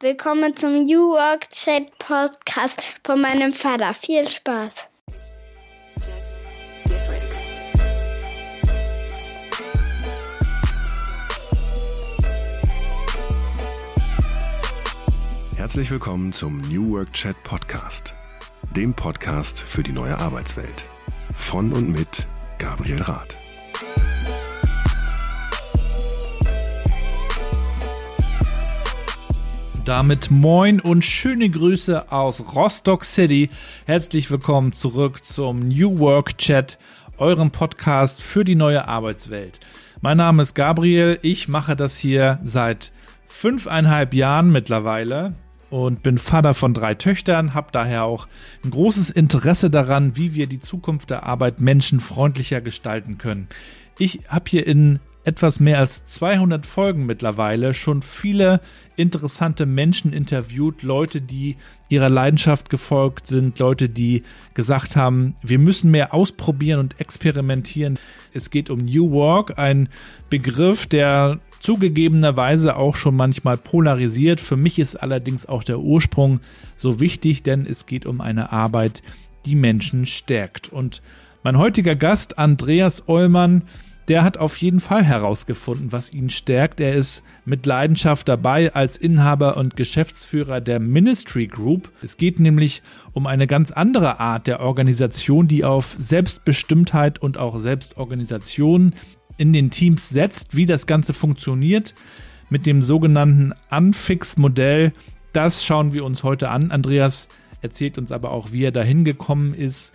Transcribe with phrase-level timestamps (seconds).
[0.00, 3.94] Willkommen zum New Work Chat Podcast von meinem Vater.
[3.94, 4.90] Viel Spaß.
[15.56, 18.12] Herzlich willkommen zum New Work Chat Podcast,
[18.72, 20.84] dem Podcast für die neue Arbeitswelt.
[21.34, 22.28] Von und mit
[22.58, 23.38] Gabriel Rath.
[29.86, 33.50] Damit moin und schöne Grüße aus Rostock City.
[33.84, 36.76] Herzlich willkommen zurück zum New Work Chat,
[37.18, 39.60] eurem Podcast für die neue Arbeitswelt.
[40.00, 41.20] Mein Name ist Gabriel.
[41.22, 42.90] Ich mache das hier seit
[43.28, 45.30] fünfeinhalb Jahren mittlerweile
[45.70, 48.26] und bin Vater von drei Töchtern, habe daher auch
[48.64, 53.46] ein großes Interesse daran, wie wir die Zukunft der Arbeit menschenfreundlicher gestalten können.
[53.98, 58.60] Ich habe hier in etwas mehr als 200 Folgen mittlerweile schon viele
[58.94, 61.56] interessante Menschen interviewt, Leute, die
[61.88, 64.22] ihrer Leidenschaft gefolgt sind, Leute, die
[64.54, 67.98] gesagt haben, wir müssen mehr ausprobieren und experimentieren.
[68.32, 69.88] Es geht um New Work, ein
[70.30, 74.40] Begriff, der zugegebenerweise auch schon manchmal polarisiert.
[74.40, 76.40] Für mich ist allerdings auch der Ursprung
[76.76, 79.02] so wichtig, denn es geht um eine Arbeit,
[79.46, 80.68] die Menschen stärkt.
[80.68, 81.02] Und
[81.42, 83.62] mein heutiger Gast, Andreas Ollmann,
[84.08, 86.80] der hat auf jeden Fall herausgefunden, was ihn stärkt.
[86.80, 91.90] Er ist mit Leidenschaft dabei als Inhaber und Geschäftsführer der Ministry Group.
[92.02, 92.82] Es geht nämlich
[93.12, 98.94] um eine ganz andere Art der Organisation, die auf Selbstbestimmtheit und auch Selbstorganisation
[99.38, 101.94] in den Teams setzt, wie das Ganze funktioniert
[102.48, 104.92] mit dem sogenannten Unfix-Modell.
[105.32, 106.70] Das schauen wir uns heute an.
[106.70, 107.28] Andreas
[107.60, 109.92] erzählt uns aber auch, wie er dahin gekommen ist,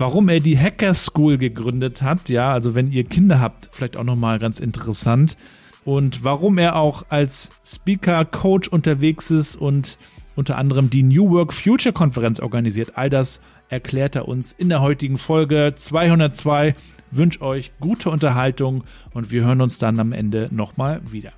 [0.00, 4.04] Warum er die Hacker School gegründet hat, ja, also wenn ihr Kinder habt, vielleicht auch
[4.04, 5.36] nochmal ganz interessant.
[5.84, 9.98] Und warum er auch als Speaker, Coach unterwegs ist und
[10.36, 12.96] unter anderem die New Work Future Konferenz organisiert.
[12.96, 16.74] All das erklärt er uns in der heutigen Folge 202.
[17.10, 21.32] Wünsche euch gute Unterhaltung und wir hören uns dann am Ende nochmal wieder.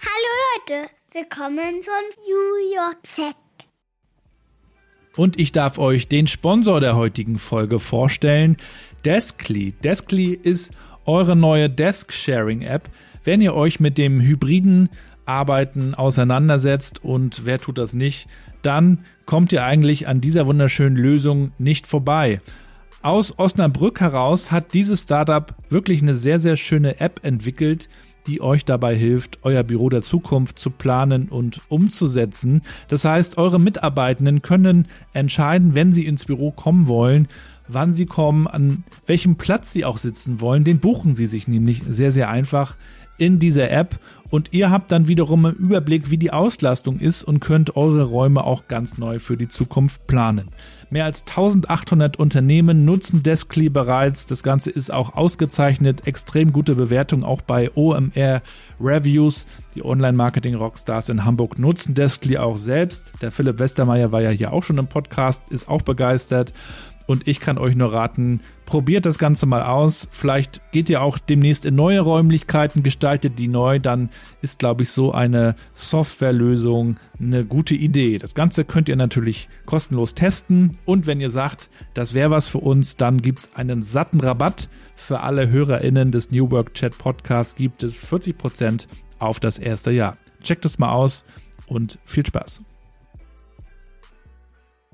[0.00, 1.92] Hallo Leute, willkommen zum
[2.26, 3.47] New York Set.
[5.18, 8.56] Und ich darf euch den Sponsor der heutigen Folge vorstellen,
[9.04, 9.72] Deskly.
[9.82, 10.70] Deskly ist
[11.06, 12.88] eure neue Desk-Sharing-App.
[13.24, 14.90] Wenn ihr euch mit dem hybriden
[15.26, 18.28] Arbeiten auseinandersetzt und wer tut das nicht,
[18.62, 22.40] dann kommt ihr eigentlich an dieser wunderschönen Lösung nicht vorbei.
[23.02, 27.88] Aus Osnabrück heraus hat dieses Startup wirklich eine sehr, sehr schöne App entwickelt,
[28.28, 32.62] die euch dabei hilft, euer Büro der Zukunft zu planen und umzusetzen.
[32.88, 37.26] Das heißt, eure Mitarbeitenden können entscheiden, wenn sie ins Büro kommen wollen,
[37.68, 40.64] wann sie kommen, an welchem Platz sie auch sitzen wollen.
[40.64, 42.76] Den buchen sie sich nämlich sehr, sehr einfach
[43.18, 43.98] in dieser App
[44.30, 48.44] und ihr habt dann wiederum einen Überblick, wie die Auslastung ist und könnt eure Räume
[48.44, 50.48] auch ganz neu für die Zukunft planen.
[50.90, 54.26] Mehr als 1800 Unternehmen nutzen Deskly bereits.
[54.26, 56.06] Das Ganze ist auch ausgezeichnet.
[56.06, 58.42] Extrem gute Bewertung auch bei OMR
[58.78, 59.46] Reviews.
[59.74, 63.12] Die Online-Marketing-Rockstars in Hamburg nutzen Deskly auch selbst.
[63.22, 66.52] Der Philipp Westermeier war ja hier auch schon im Podcast, ist auch begeistert.
[67.08, 70.08] Und ich kann euch nur raten, probiert das Ganze mal aus.
[70.10, 73.78] Vielleicht geht ihr auch demnächst in neue Räumlichkeiten, gestaltet die neu.
[73.78, 74.10] Dann
[74.42, 78.18] ist, glaube ich, so eine Softwarelösung eine gute Idee.
[78.18, 80.76] Das Ganze könnt ihr natürlich kostenlos testen.
[80.84, 84.68] Und wenn ihr sagt, das wäre was für uns, dann gibt es einen satten Rabatt.
[84.94, 88.86] Für alle HörerInnen des New Work Chat Podcasts gibt es 40%
[89.18, 90.18] auf das erste Jahr.
[90.42, 91.24] Checkt es mal aus
[91.68, 92.60] und viel Spaß.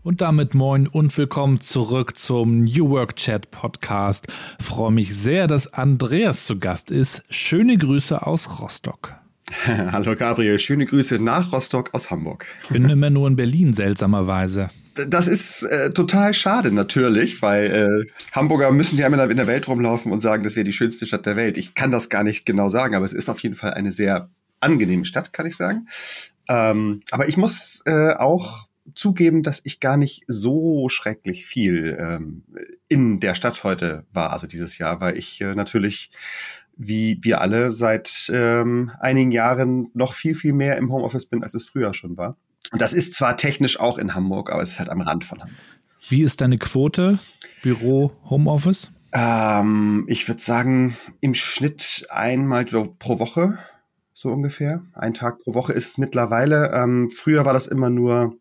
[0.05, 4.27] Und damit moin und willkommen zurück zum New Work Chat Podcast.
[4.61, 7.23] Freue mich sehr, dass Andreas zu Gast ist.
[7.31, 9.15] Schöne Grüße aus Rostock.
[9.67, 12.45] Hallo Gabriel, schöne Grüße nach Rostock aus Hamburg.
[12.69, 14.69] Bin immer nur in Berlin, seltsamerweise.
[14.95, 19.67] Das ist äh, total schade natürlich, weil äh, Hamburger müssen ja immer in der Welt
[19.69, 21.57] rumlaufen und sagen, das wäre die schönste Stadt der Welt.
[21.57, 24.29] Ich kann das gar nicht genau sagen, aber es ist auf jeden Fall eine sehr
[24.61, 25.89] angenehme Stadt, kann ich sagen.
[26.47, 32.45] Ähm, aber ich muss äh, auch zugeben, dass ich gar nicht so schrecklich viel ähm,
[32.89, 36.11] in der Stadt heute war, also dieses Jahr, weil ich äh, natürlich
[36.77, 41.55] wie wir alle seit ähm, einigen Jahren noch viel, viel mehr im Homeoffice bin, als
[41.55, 42.37] es früher schon war.
[42.73, 45.41] Und das ist zwar technisch auch in Hamburg, aber es ist halt am Rand von
[45.41, 45.59] Hamburg.
[46.09, 47.19] Wie ist deine Quote
[47.63, 48.91] Büro, Homeoffice?
[49.13, 53.59] Ähm, ich würde sagen, im Schnitt einmal pro Woche,
[54.13, 54.83] so ungefähr.
[54.93, 56.73] Ein Tag pro Woche ist es mittlerweile.
[56.73, 58.37] Ähm, früher war das immer nur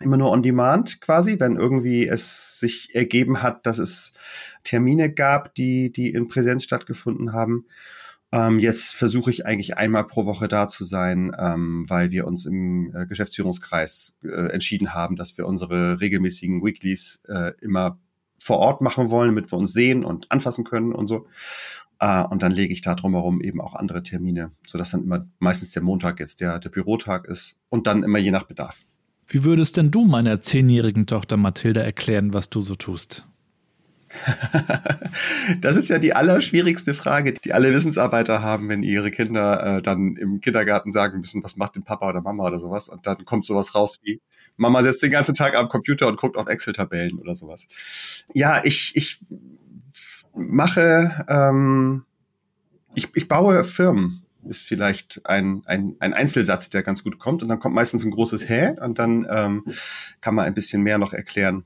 [0.00, 4.12] immer nur on demand quasi, wenn irgendwie es sich ergeben hat, dass es
[4.64, 7.66] Termine gab, die, die in Präsenz stattgefunden haben.
[8.32, 12.44] Ähm, jetzt versuche ich eigentlich einmal pro Woche da zu sein, ähm, weil wir uns
[12.44, 17.98] im äh, Geschäftsführungskreis äh, entschieden haben, dass wir unsere regelmäßigen Weeklies äh, immer
[18.38, 21.26] vor Ort machen wollen, damit wir uns sehen und anfassen können und so.
[22.00, 25.70] Äh, und dann lege ich da drumherum eben auch andere Termine, sodass dann immer meistens
[25.70, 28.84] der Montag jetzt der, der Bürotag ist und dann immer je nach Bedarf.
[29.28, 33.26] Wie würdest denn du meiner zehnjährigen Tochter Mathilda erklären, was du so tust?
[35.60, 40.16] das ist ja die allerschwierigste Frage, die alle Wissensarbeiter haben, wenn ihre Kinder äh, dann
[40.16, 42.88] im Kindergarten sagen müssen, was macht denn Papa oder Mama oder sowas.
[42.88, 44.20] Und dann kommt sowas raus wie,
[44.56, 47.66] Mama sitzt den ganzen Tag am Computer und guckt auf Excel-Tabellen oder sowas.
[48.32, 49.20] Ja, ich, ich
[50.34, 52.04] mache, ähm,
[52.94, 57.42] ich, ich baue Firmen ist vielleicht ein, ein, ein Einzelsatz, der ganz gut kommt.
[57.42, 59.64] Und dann kommt meistens ein großes Hä und dann ähm,
[60.20, 61.64] kann man ein bisschen mehr noch erklären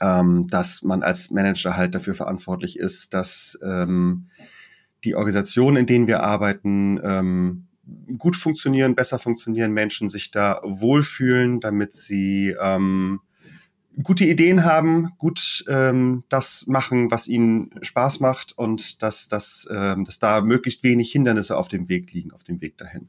[0.00, 4.28] ähm, dass man als Manager halt dafür verantwortlich ist, dass ähm,
[5.04, 7.66] die Organisationen, in denen wir arbeiten, ähm,
[8.18, 13.20] gut funktionieren, besser funktionieren, Menschen sich da wohlfühlen, damit sie ähm,
[14.02, 20.04] gute Ideen haben, gut ähm, das machen, was ihnen Spaß macht und dass, dass, ähm,
[20.04, 23.08] dass da möglichst wenig Hindernisse auf dem Weg liegen, auf dem Weg dahin.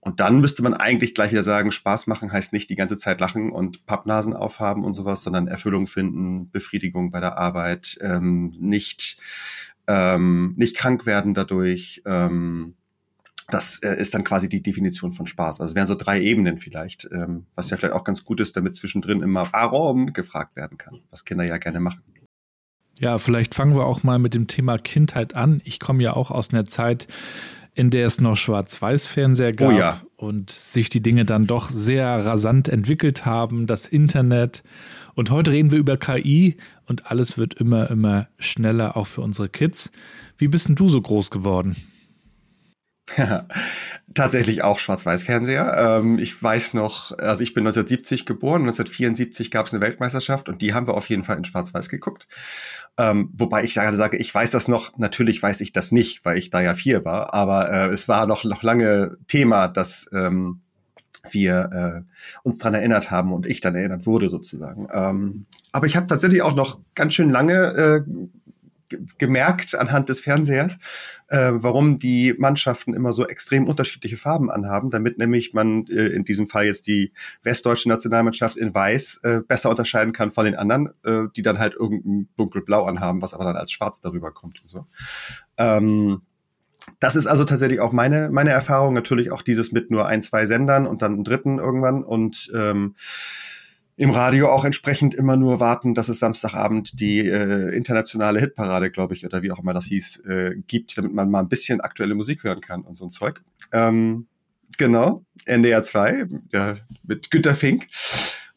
[0.00, 3.20] Und dann müsste man eigentlich gleich wieder sagen, Spaß machen heißt nicht die ganze Zeit
[3.20, 9.20] lachen und Pappnasen aufhaben und sowas, sondern Erfüllung finden, Befriedigung bei der Arbeit, ähm, nicht,
[9.86, 12.02] ähm, nicht krank werden dadurch.
[12.06, 12.77] Ähm,
[13.50, 15.60] das äh, ist dann quasi die Definition von Spaß.
[15.60, 18.56] Also es wären so drei Ebenen vielleicht, ähm, was ja vielleicht auch ganz gut ist,
[18.56, 22.02] damit zwischendrin immer warum gefragt werden kann, was Kinder ja gerne machen.
[23.00, 25.62] Ja, vielleicht fangen wir auch mal mit dem Thema Kindheit an.
[25.64, 27.06] Ich komme ja auch aus einer Zeit,
[27.74, 30.00] in der es noch Schwarz-Weiß-Fernseher gab oh ja.
[30.16, 34.64] und sich die Dinge dann doch sehr rasant entwickelt haben, das Internet.
[35.14, 36.56] Und heute reden wir über KI
[36.86, 39.92] und alles wird immer, immer schneller, auch für unsere Kids.
[40.36, 41.76] Wie bist denn du so groß geworden?
[44.14, 46.00] Tatsächlich auch Schwarz-Weiß-Fernseher.
[46.00, 50.62] Ähm, ich weiß noch, also ich bin 1970 geboren, 1974 gab es eine Weltmeisterschaft und
[50.62, 52.26] die haben wir auf jeden Fall in Schwarz-Weiß geguckt.
[52.96, 56.36] Ähm, wobei ich gerade sage, ich weiß das noch, natürlich weiß ich das nicht, weil
[56.36, 60.62] ich da ja vier war, aber äh, es war noch, noch lange Thema, dass ähm,
[61.30, 64.88] wir äh, uns dran erinnert haben und ich dann erinnert wurde sozusagen.
[64.92, 68.00] Ähm, aber ich habe tatsächlich auch noch ganz schön lange äh,
[69.18, 70.78] gemerkt anhand des Fernsehers,
[71.28, 76.24] äh, warum die Mannschaften immer so extrem unterschiedliche Farben anhaben, damit nämlich man äh, in
[76.24, 77.12] diesem Fall jetzt die
[77.42, 81.74] westdeutsche Nationalmannschaft in Weiß äh, besser unterscheiden kann von den anderen, äh, die dann halt
[81.74, 84.86] irgendein dunkelblau anhaben, was aber dann als schwarz darüber kommt und so.
[85.56, 86.22] Ähm,
[87.00, 88.94] das ist also tatsächlich auch meine, meine Erfahrung.
[88.94, 92.94] Natürlich auch dieses mit nur ein, zwei Sendern und dann einen dritten irgendwann und ähm,
[93.98, 99.14] im Radio auch entsprechend immer nur warten, dass es Samstagabend die äh, internationale Hitparade, glaube
[99.14, 102.14] ich, oder wie auch immer das hieß, äh, gibt, damit man mal ein bisschen aktuelle
[102.14, 103.42] Musik hören kann und so ein Zeug.
[103.72, 104.28] Ähm,
[104.78, 107.88] genau, NDR 2 ja, mit Günter Fink.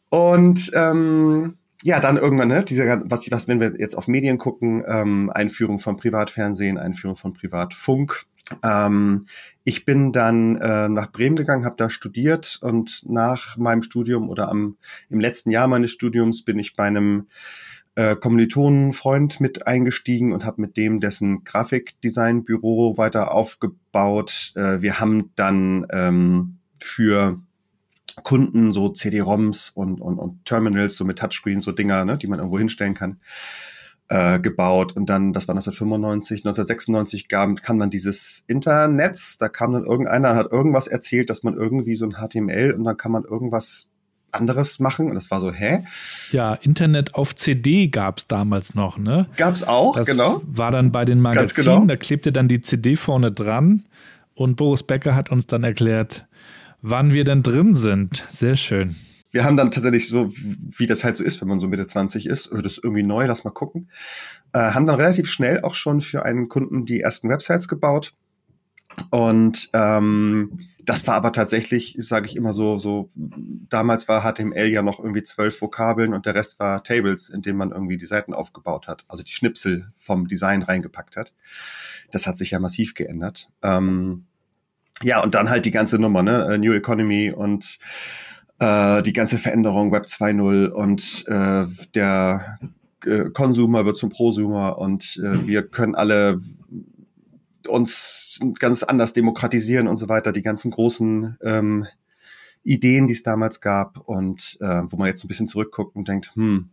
[0.10, 4.84] Und ähm, ja, dann irgendwann, ne, diese, was, was, wenn wir jetzt auf Medien gucken,
[4.88, 8.26] ähm, Einführung von Privatfernsehen, Einführung von Privatfunk,
[8.64, 9.26] ähm,
[9.64, 14.50] ich bin dann äh, nach Bremen gegangen, habe da studiert und nach meinem Studium oder
[14.50, 14.78] am,
[15.10, 17.28] im letzten Jahr meines Studiums bin ich bei einem
[17.96, 24.54] äh, Kommilitonenfreund mit eingestiegen und habe mit dem dessen Grafikdesignbüro weiter aufgebaut.
[24.56, 27.40] Äh, wir haben dann ähm, für
[28.24, 32.40] Kunden so CD-ROMs und, und, und Terminals, so mit Touchscreens, so Dinger, ne, die man
[32.40, 33.20] irgendwo hinstellen kann,
[34.12, 34.92] äh, gebaut.
[34.98, 39.18] Und dann, das war 1995, 1996 gab, kam dann dieses Internet.
[39.40, 42.98] Da kam dann irgendeiner, hat irgendwas erzählt, dass man irgendwie so ein HTML und dann
[42.98, 43.90] kann man irgendwas
[44.32, 45.08] anderes machen.
[45.08, 45.86] Und das war so, hä?
[46.32, 49.28] Ja, Internet auf CD gab es damals noch, ne?
[49.38, 50.42] Gab es auch, das genau.
[50.46, 51.86] War dann bei den Magazinen, genau.
[51.86, 53.86] da klebte dann die CD vorne dran.
[54.36, 56.26] Und Boris Becker hat uns dann erklärt,
[56.82, 58.26] wann wir denn drin sind.
[58.30, 58.98] Sehr schön
[59.32, 62.28] wir haben dann tatsächlich so, wie das halt so ist, wenn man so Mitte 20
[62.28, 63.90] ist, das ist irgendwie neu, lass mal gucken.
[64.54, 68.14] Äh, haben dann relativ schnell auch schon für einen Kunden die ersten Websites gebaut.
[69.10, 74.82] Und ähm, das war aber tatsächlich, sage ich immer so, so damals war HTML ja
[74.82, 78.34] noch irgendwie zwölf Vokabeln und der Rest war Tables, in denen man irgendwie die Seiten
[78.34, 81.34] aufgebaut hat, also die Schnipsel vom Design reingepackt hat.
[82.12, 83.50] Das hat sich ja massiv geändert.
[83.62, 84.26] Ähm,
[85.04, 86.58] ja, und dann halt die ganze Nummer, ne?
[86.60, 87.80] New Economy und
[88.62, 91.66] äh, die ganze Veränderung Web 2.0 und äh,
[91.96, 92.60] der
[93.04, 96.40] äh, Consumer wird zum Prosumer und äh, wir können alle
[97.68, 101.88] uns ganz anders demokratisieren und so weiter, die ganzen großen ähm,
[102.64, 106.36] Ideen, die es damals gab und äh, wo man jetzt ein bisschen zurückguckt und denkt,
[106.36, 106.70] hm,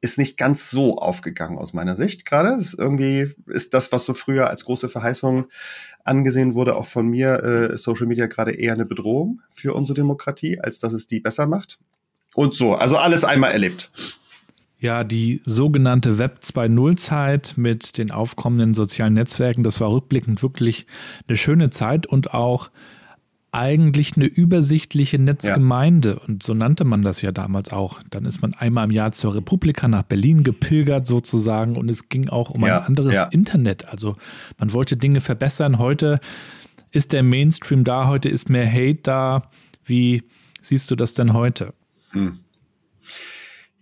[0.00, 2.50] ist nicht ganz so aufgegangen aus meiner Sicht gerade.
[2.58, 5.46] Ist irgendwie ist das, was so früher als große Verheißung
[6.04, 10.60] angesehen wurde, auch von mir, äh, Social Media gerade eher eine Bedrohung für unsere Demokratie,
[10.60, 11.78] als dass es die besser macht.
[12.34, 13.90] Und so, also alles einmal erlebt.
[14.78, 20.86] Ja, die sogenannte Web 2.0 Zeit mit den aufkommenden sozialen Netzwerken, das war rückblickend wirklich
[21.26, 22.70] eine schöne Zeit und auch
[23.56, 26.18] eigentlich eine übersichtliche Netzgemeinde.
[26.20, 26.28] Ja.
[26.28, 28.02] Und so nannte man das ja damals auch.
[28.10, 32.28] Dann ist man einmal im Jahr zur Republika nach Berlin gepilgert sozusagen und es ging
[32.28, 33.26] auch um ja, ein anderes.
[33.30, 33.88] Internet.
[33.88, 34.16] Also
[34.58, 35.78] man wollte Dinge verbessern.
[35.78, 36.20] Heute
[36.90, 39.50] ist der Mainstream da, heute ist mehr Hate da.
[39.84, 40.22] Wie
[40.60, 41.74] siehst du das denn heute?
[42.10, 42.38] Hm.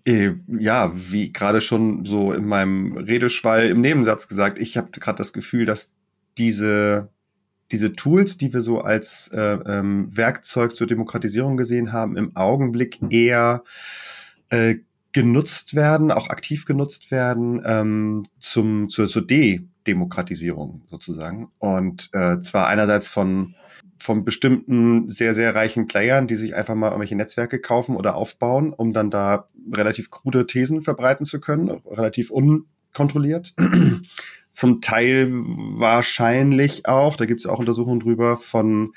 [0.04, 5.16] Äh, ja, wie gerade schon so in meinem Redeschwall im Nebensatz gesagt, ich habe gerade
[5.16, 5.92] das Gefühl, dass
[6.36, 7.08] diese
[7.72, 13.00] diese Tools, die wir so als äh, ähm, Werkzeug zur Demokratisierung gesehen haben, im Augenblick
[13.10, 13.64] eher
[14.50, 14.76] äh,
[15.12, 21.48] genutzt werden, auch aktiv genutzt werden ähm, zum zur, zur De-Demokratisierung sozusagen.
[21.58, 23.54] Und äh, zwar einerseits von
[24.04, 28.74] von bestimmten sehr, sehr reichen Playern, die sich einfach mal irgendwelche Netzwerke kaufen oder aufbauen,
[28.74, 33.54] um dann da relativ krude Thesen verbreiten zu können, relativ unkontrolliert.
[34.54, 38.92] Zum Teil wahrscheinlich auch, da gibt es auch Untersuchungen drüber, von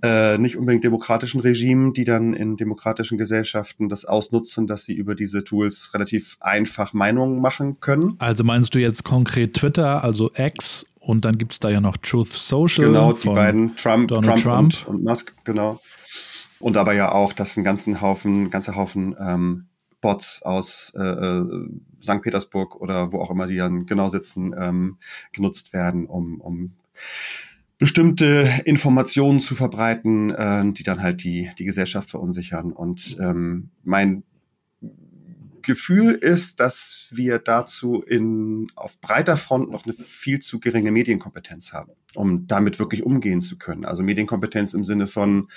[0.00, 5.16] äh, nicht unbedingt demokratischen Regimen, die dann in demokratischen Gesellschaften das ausnutzen, dass sie über
[5.16, 8.14] diese Tools relativ einfach Meinungen machen können.
[8.18, 11.96] Also meinst du jetzt konkret Twitter, also X und dann gibt es da ja noch
[11.96, 12.86] Truth Social.
[12.86, 14.86] Genau, die beiden, Trump, Trump, Trump.
[14.86, 15.80] Und, und, Musk, genau.
[16.60, 19.66] Und aber ja auch, dass ein ganzen Haufen, ganzer Haufen ähm,
[20.00, 21.68] Bots aus äh, äh,
[22.02, 22.22] St.
[22.22, 24.98] Petersburg oder wo auch immer die dann genau sitzen, ähm,
[25.32, 26.72] genutzt werden, um, um
[27.78, 32.72] bestimmte Informationen zu verbreiten, äh, die dann halt die, die Gesellschaft verunsichern.
[32.72, 34.22] Und ähm, mein
[35.62, 41.72] Gefühl ist, dass wir dazu in, auf breiter Front noch eine viel zu geringe Medienkompetenz
[41.72, 43.84] haben, um damit wirklich umgehen zu können.
[43.84, 45.48] Also Medienkompetenz im Sinne von,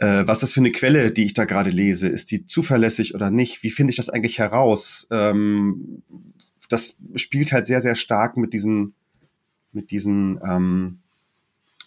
[0.00, 3.30] äh, was das für eine Quelle, die ich da gerade lese, ist die zuverlässig oder
[3.30, 3.62] nicht?
[3.62, 5.06] Wie finde ich das eigentlich heraus?
[5.10, 6.02] Ähm,
[6.70, 8.94] das spielt halt sehr, sehr stark mit diesen,
[9.72, 11.00] mit diesen ähm,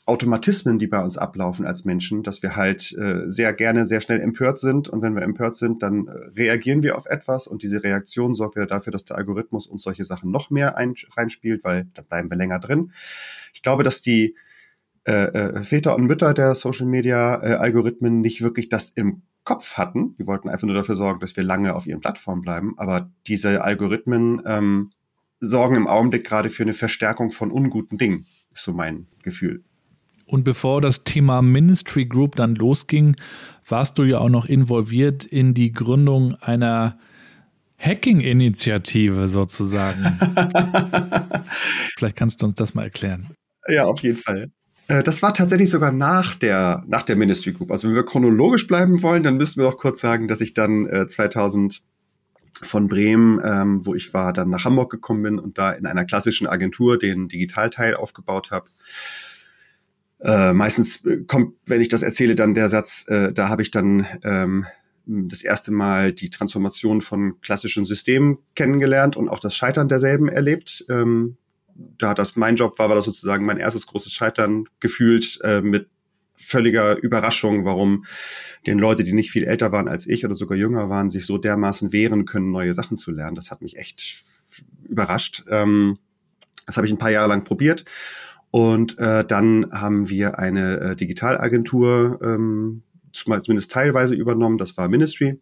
[0.05, 4.19] Automatismen, die bei uns ablaufen als Menschen, dass wir halt äh, sehr gerne sehr schnell
[4.19, 7.83] empört sind und wenn wir empört sind, dann äh, reagieren wir auf etwas und diese
[7.83, 11.87] Reaktion sorgt wieder dafür, dass der Algorithmus uns solche Sachen noch mehr ein, reinspielt, weil
[11.93, 12.91] da bleiben wir länger drin.
[13.53, 14.35] Ich glaube, dass die
[15.05, 19.77] äh, äh, Väter und Mütter der Social Media äh, Algorithmen nicht wirklich das im Kopf
[19.77, 20.15] hatten.
[20.17, 22.73] Die wollten einfach nur dafür sorgen, dass wir lange auf ihren Plattformen bleiben.
[22.77, 24.91] Aber diese Algorithmen ähm,
[25.41, 29.63] sorgen im Augenblick gerade für eine Verstärkung von unguten Dingen, ist so mein Gefühl.
[30.25, 33.17] Und bevor das Thema Ministry Group dann losging,
[33.67, 36.97] warst du ja auch noch involviert in die Gründung einer
[37.77, 40.01] Hacking-Initiative sozusagen.
[41.97, 43.27] Vielleicht kannst du uns das mal erklären.
[43.67, 44.49] Ja, auf jeden Fall.
[44.87, 47.71] Äh, das war tatsächlich sogar nach der, nach der Ministry Group.
[47.71, 50.87] Also wenn wir chronologisch bleiben wollen, dann müssten wir auch kurz sagen, dass ich dann
[50.87, 51.83] äh, 2000
[52.61, 56.05] von Bremen, ähm, wo ich war, dann nach Hamburg gekommen bin und da in einer
[56.05, 58.67] klassischen Agentur den Digitalteil aufgebaut habe.
[60.19, 63.71] Äh, meistens äh, kommt, wenn ich das erzähle, dann der Satz, äh, da habe ich
[63.71, 64.65] dann ähm,
[65.05, 70.85] das erste Mal die Transformation von klassischen Systemen kennengelernt und auch das Scheitern derselben erlebt.
[70.89, 71.35] Ähm,
[71.75, 75.89] da das mein Job war, war das sozusagen mein erstes großes Scheitern gefühlt äh, mit
[76.35, 78.05] völliger Überraschung, warum
[78.67, 81.37] den Leute, die nicht viel älter waren als ich oder sogar jünger waren, sich so
[81.37, 83.35] dermaßen wehren können, neue Sachen zu lernen.
[83.35, 84.23] Das hat mich echt
[84.83, 85.45] überrascht.
[85.49, 85.99] Ähm,
[86.65, 87.85] das habe ich ein paar Jahre lang probiert
[88.51, 95.39] und äh, dann haben wir eine äh, Digitalagentur ähm, zumindest teilweise übernommen, das war Ministry.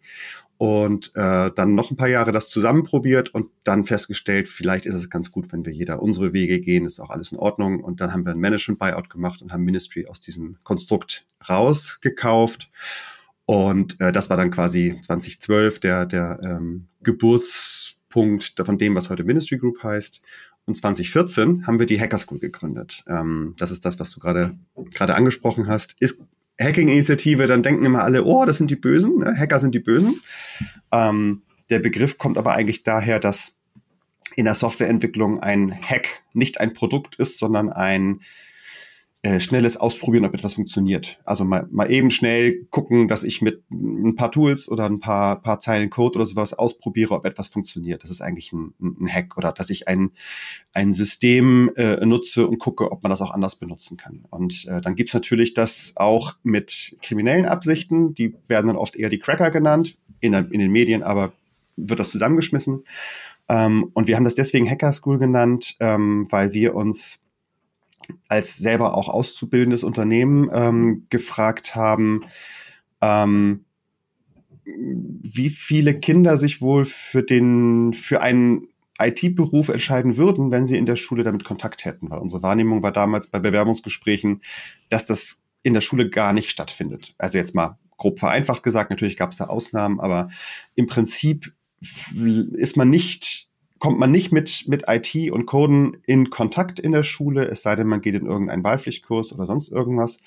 [0.61, 4.93] Und äh, dann noch ein paar Jahre das zusammen probiert und dann festgestellt, vielleicht ist
[4.93, 7.83] es ganz gut, wenn wir jeder unsere Wege gehen, ist auch alles in Ordnung.
[7.83, 12.69] Und dann haben wir ein Management-Buyout gemacht und haben Ministry aus diesem Konstrukt rausgekauft.
[13.45, 19.23] Und äh, das war dann quasi 2012 der, der ähm, Geburtspunkt von dem, was heute
[19.23, 20.21] Ministry Group heißt.
[20.65, 23.03] Und 2014 haben wir die Hacker School gegründet.
[23.07, 24.55] Ähm, das ist das, was du gerade
[24.93, 25.95] gerade angesprochen hast.
[25.99, 26.21] Ist
[26.63, 29.35] Hacking-Initiative, dann denken immer alle, oh, das sind die Bösen, ne?
[29.37, 30.21] Hacker sind die Bösen.
[30.91, 33.57] Ähm, der Begriff kommt aber eigentlich daher, dass
[34.35, 38.21] in der Softwareentwicklung ein Hack nicht ein Produkt ist, sondern ein
[39.23, 41.19] äh, schnelles Ausprobieren, ob etwas funktioniert.
[41.25, 45.39] Also mal, mal eben schnell gucken, dass ich mit ein paar Tools oder ein paar,
[45.41, 48.01] paar Zeilen Code oder sowas ausprobiere, ob etwas funktioniert.
[48.01, 50.09] Das ist eigentlich ein, ein Hack oder dass ich ein,
[50.73, 54.25] ein System äh, nutze und gucke, ob man das auch anders benutzen kann.
[54.31, 58.15] Und äh, dann gibt's natürlich das auch mit kriminellen Absichten.
[58.15, 61.31] Die werden dann oft eher die Cracker genannt in, in den Medien, aber
[61.77, 62.85] wird das zusammengeschmissen.
[63.49, 67.21] Ähm, und wir haben das deswegen Hacker School genannt, ähm, weil wir uns
[68.27, 72.25] als selber auch auszubildendes Unternehmen ähm, gefragt haben,
[73.01, 73.65] ähm,
[74.63, 78.67] wie viele Kinder sich wohl für den, für einen
[78.99, 82.09] IT-Beruf entscheiden würden, wenn sie in der Schule damit Kontakt hätten.
[82.09, 84.41] Weil unsere Wahrnehmung war damals bei Bewerbungsgesprächen,
[84.89, 87.15] dass das in der Schule gar nicht stattfindet.
[87.17, 90.29] Also jetzt mal grob vereinfacht gesagt, natürlich gab es da Ausnahmen, aber
[90.75, 91.53] im Prinzip
[92.53, 93.49] ist man nicht,
[93.81, 97.75] kommt man nicht mit, mit IT und Coden in Kontakt in der Schule, es sei
[97.75, 100.19] denn, man geht in irgendeinen Wahlpflichtkurs oder sonst irgendwas.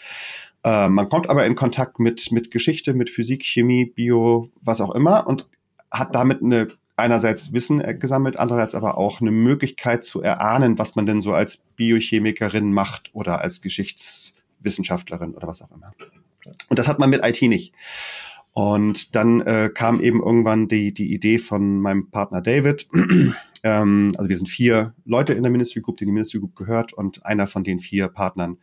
[0.65, 4.95] Äh, man kommt aber in Kontakt mit, mit Geschichte, mit Physik, Chemie, Bio, was auch
[4.95, 5.49] immer und
[5.91, 11.07] hat damit eine einerseits Wissen gesammelt, andererseits aber auch eine Möglichkeit zu erahnen, was man
[11.07, 15.93] denn so als Biochemikerin macht oder als Geschichtswissenschaftlerin oder was auch immer.
[16.69, 17.73] Und das hat man mit IT nicht.
[18.55, 22.89] Und dann äh, kam eben irgendwann die, die Idee von meinem Partner David.
[23.65, 26.55] ähm, also wir sind vier Leute in der Ministry Group, die in die Ministry Group
[26.55, 28.59] gehört und einer von den vier Partnern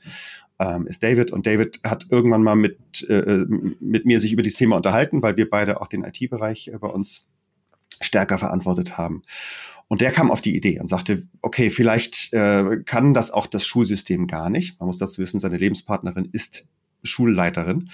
[0.60, 1.32] ähm, ist David.
[1.32, 3.46] Und David hat irgendwann mal mit, äh,
[3.82, 6.88] mit mir sich über dieses Thema unterhalten, weil wir beide auch den IT-Bereich äh, bei
[6.88, 7.28] uns
[8.00, 9.22] stärker verantwortet haben.
[9.90, 13.66] Und der kam auf die Idee und sagte, okay, vielleicht äh, kann das auch das
[13.66, 14.80] Schulsystem gar nicht.
[14.80, 16.66] Man muss dazu wissen, seine Lebenspartnerin ist
[17.04, 17.90] Schulleiterin.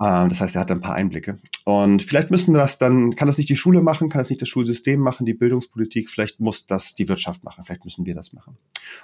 [0.00, 1.38] Ähm, das heißt, er hat ein paar Einblicke.
[1.64, 4.48] Und vielleicht müssen das dann, kann das nicht die Schule machen, kann das nicht das
[4.48, 8.56] Schulsystem machen, die Bildungspolitik, vielleicht muss das die Wirtschaft machen, vielleicht müssen wir das machen.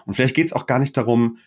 [0.06, 1.38] Und vielleicht geht es auch gar nicht darum,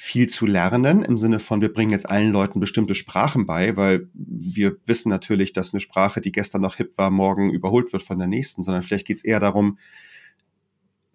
[0.00, 4.08] viel zu lernen, im Sinne von, wir bringen jetzt allen Leuten bestimmte Sprachen bei, weil
[4.14, 8.16] wir wissen natürlich, dass eine Sprache, die gestern noch hip war, morgen überholt wird von
[8.16, 9.76] der nächsten, sondern vielleicht geht es eher darum,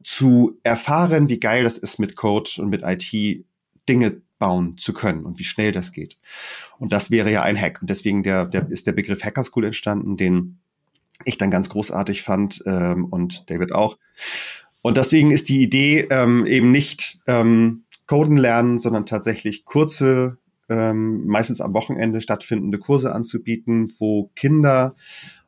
[0.03, 3.45] zu erfahren, wie geil das ist mit Code und mit IT,
[3.87, 6.17] Dinge bauen zu können und wie schnell das geht.
[6.77, 7.79] Und das wäre ja ein Hack.
[7.79, 10.59] Und deswegen der, der ist der Begriff Hacker School entstanden, den
[11.23, 13.97] ich dann ganz großartig fand ähm, und David auch.
[14.81, 21.25] Und deswegen ist die Idee ähm, eben nicht ähm, Coden lernen, sondern tatsächlich kurze, ähm,
[21.25, 24.97] meistens am Wochenende stattfindende Kurse anzubieten, wo Kinder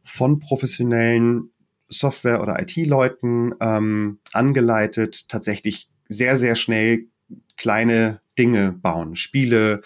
[0.03, 1.49] von professionellen
[1.89, 7.07] Software- oder IT-Leuten ähm, angeleitet tatsächlich sehr, sehr schnell
[7.57, 9.81] kleine Dinge bauen, Spiele.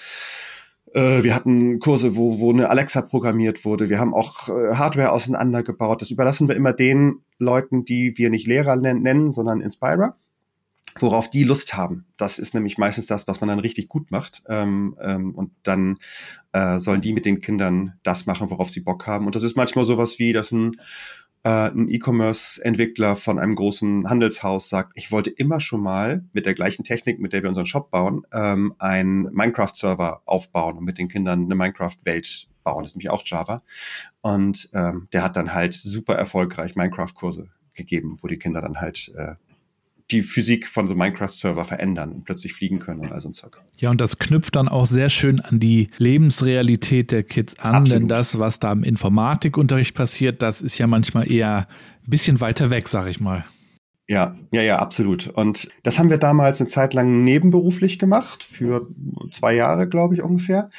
[0.93, 3.89] Äh, wir hatten Kurse, wo, wo eine Alexa programmiert wurde.
[3.89, 6.01] Wir haben auch äh, Hardware auseinandergebaut.
[6.01, 10.15] Das überlassen wir immer den Leuten, die wir nicht Lehrer nennen, sondern Inspirer
[10.97, 12.05] worauf die Lust haben.
[12.17, 14.41] Das ist nämlich meistens das, was man dann richtig gut macht.
[14.47, 15.97] Ähm, ähm, und dann
[16.51, 19.25] äh, sollen die mit den Kindern das machen, worauf sie Bock haben.
[19.25, 20.77] Und das ist manchmal sowas wie, dass ein
[21.43, 26.53] äh, ein E-Commerce-Entwickler von einem großen Handelshaus sagt, ich wollte immer schon mal mit der
[26.53, 31.07] gleichen Technik, mit der wir unseren Shop bauen, ähm, einen Minecraft-Server aufbauen und mit den
[31.07, 32.83] Kindern eine Minecraft-Welt bauen.
[32.83, 33.63] Das ist nämlich auch Java.
[34.21, 39.11] Und ähm, der hat dann halt super erfolgreich Minecraft-Kurse gegeben, wo die Kinder dann halt
[39.15, 39.35] äh,
[40.11, 43.57] die Physik von so Minecraft-Server verändern und plötzlich fliegen können und all so ein Zeug.
[43.77, 48.01] Ja, und das knüpft dann auch sehr schön an die Lebensrealität der Kids an, Absolut.
[48.01, 51.67] denn das, was da im Informatikunterricht passiert, das ist ja manchmal eher
[52.05, 53.45] ein bisschen weiter weg, sag ich mal.
[54.07, 55.27] Ja, ja, ja, absolut.
[55.27, 58.87] Und das haben wir damals eine Zeit lang nebenberuflich gemacht, für
[59.31, 60.71] zwei Jahre, glaube ich, ungefähr.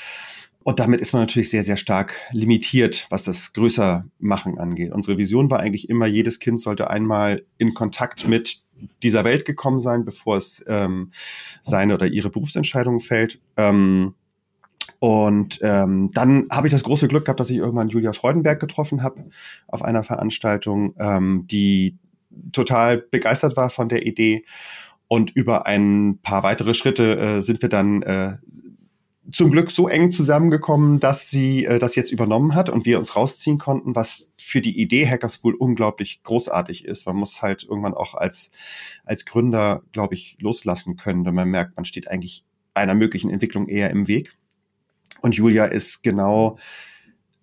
[0.62, 4.92] Und damit ist man natürlich sehr, sehr stark limitiert, was das Größermachen angeht.
[4.92, 8.62] Unsere Vision war eigentlich immer, jedes Kind sollte einmal in Kontakt mit
[9.02, 11.10] dieser Welt gekommen sein, bevor es ähm,
[11.62, 13.40] seine oder ihre Berufsentscheidung fällt.
[13.56, 14.14] Ähm,
[14.98, 19.02] und ähm, dann habe ich das große Glück gehabt, dass ich irgendwann Julia Freudenberg getroffen
[19.02, 19.24] habe
[19.66, 21.96] auf einer Veranstaltung, ähm, die
[22.52, 24.44] total begeistert war von der Idee.
[25.08, 28.36] Und über ein paar weitere Schritte äh, sind wir dann äh,
[29.32, 33.16] zum Glück so eng zusammengekommen, dass sie äh, das jetzt übernommen hat und wir uns
[33.16, 37.06] rausziehen konnten, was für die Idee Hacker School unglaublich großartig ist.
[37.06, 38.50] Man muss halt irgendwann auch als,
[39.04, 43.68] als Gründer, glaube ich, loslassen können, wenn man merkt, man steht eigentlich einer möglichen Entwicklung
[43.68, 44.36] eher im Weg.
[45.20, 46.58] Und Julia ist genau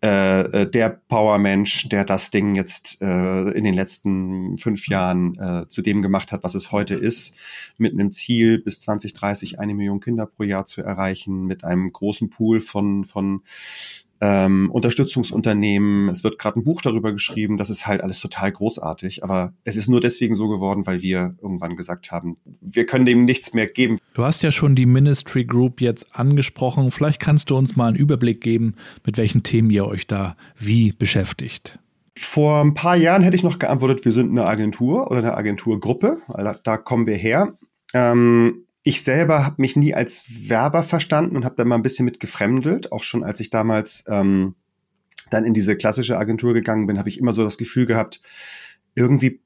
[0.07, 5.67] äh, äh, der Power-Mensch, der das Ding jetzt äh, in den letzten fünf Jahren äh,
[5.67, 7.35] zu dem gemacht hat, was es heute ist,
[7.77, 12.29] mit einem Ziel, bis 2030 eine Million Kinder pro Jahr zu erreichen, mit einem großen
[12.29, 13.41] Pool von, von
[14.21, 16.09] ähm, Unterstützungsunternehmen.
[16.09, 17.57] Es wird gerade ein Buch darüber geschrieben.
[17.57, 19.23] Das ist halt alles total großartig.
[19.23, 23.25] Aber es ist nur deswegen so geworden, weil wir irgendwann gesagt haben, wir können dem
[23.25, 23.99] nichts mehr geben.
[24.13, 26.91] Du hast ja schon die Ministry Group jetzt angesprochen.
[26.91, 28.75] Vielleicht kannst du uns mal einen Überblick geben,
[29.05, 31.79] mit welchen Themen ihr euch da wie beschäftigt.
[32.17, 36.17] Vor ein paar Jahren hätte ich noch geantwortet, wir sind eine Agentur oder eine Agenturgruppe.
[36.63, 37.53] Da kommen wir her.
[37.93, 42.05] Ähm, ich selber habe mich nie als Werber verstanden und habe da mal ein bisschen
[42.05, 44.55] mit gefremdelt, auch schon als ich damals ähm,
[45.29, 48.21] dann in diese klassische Agentur gegangen bin, habe ich immer so das Gefühl gehabt,
[48.95, 49.41] irgendwie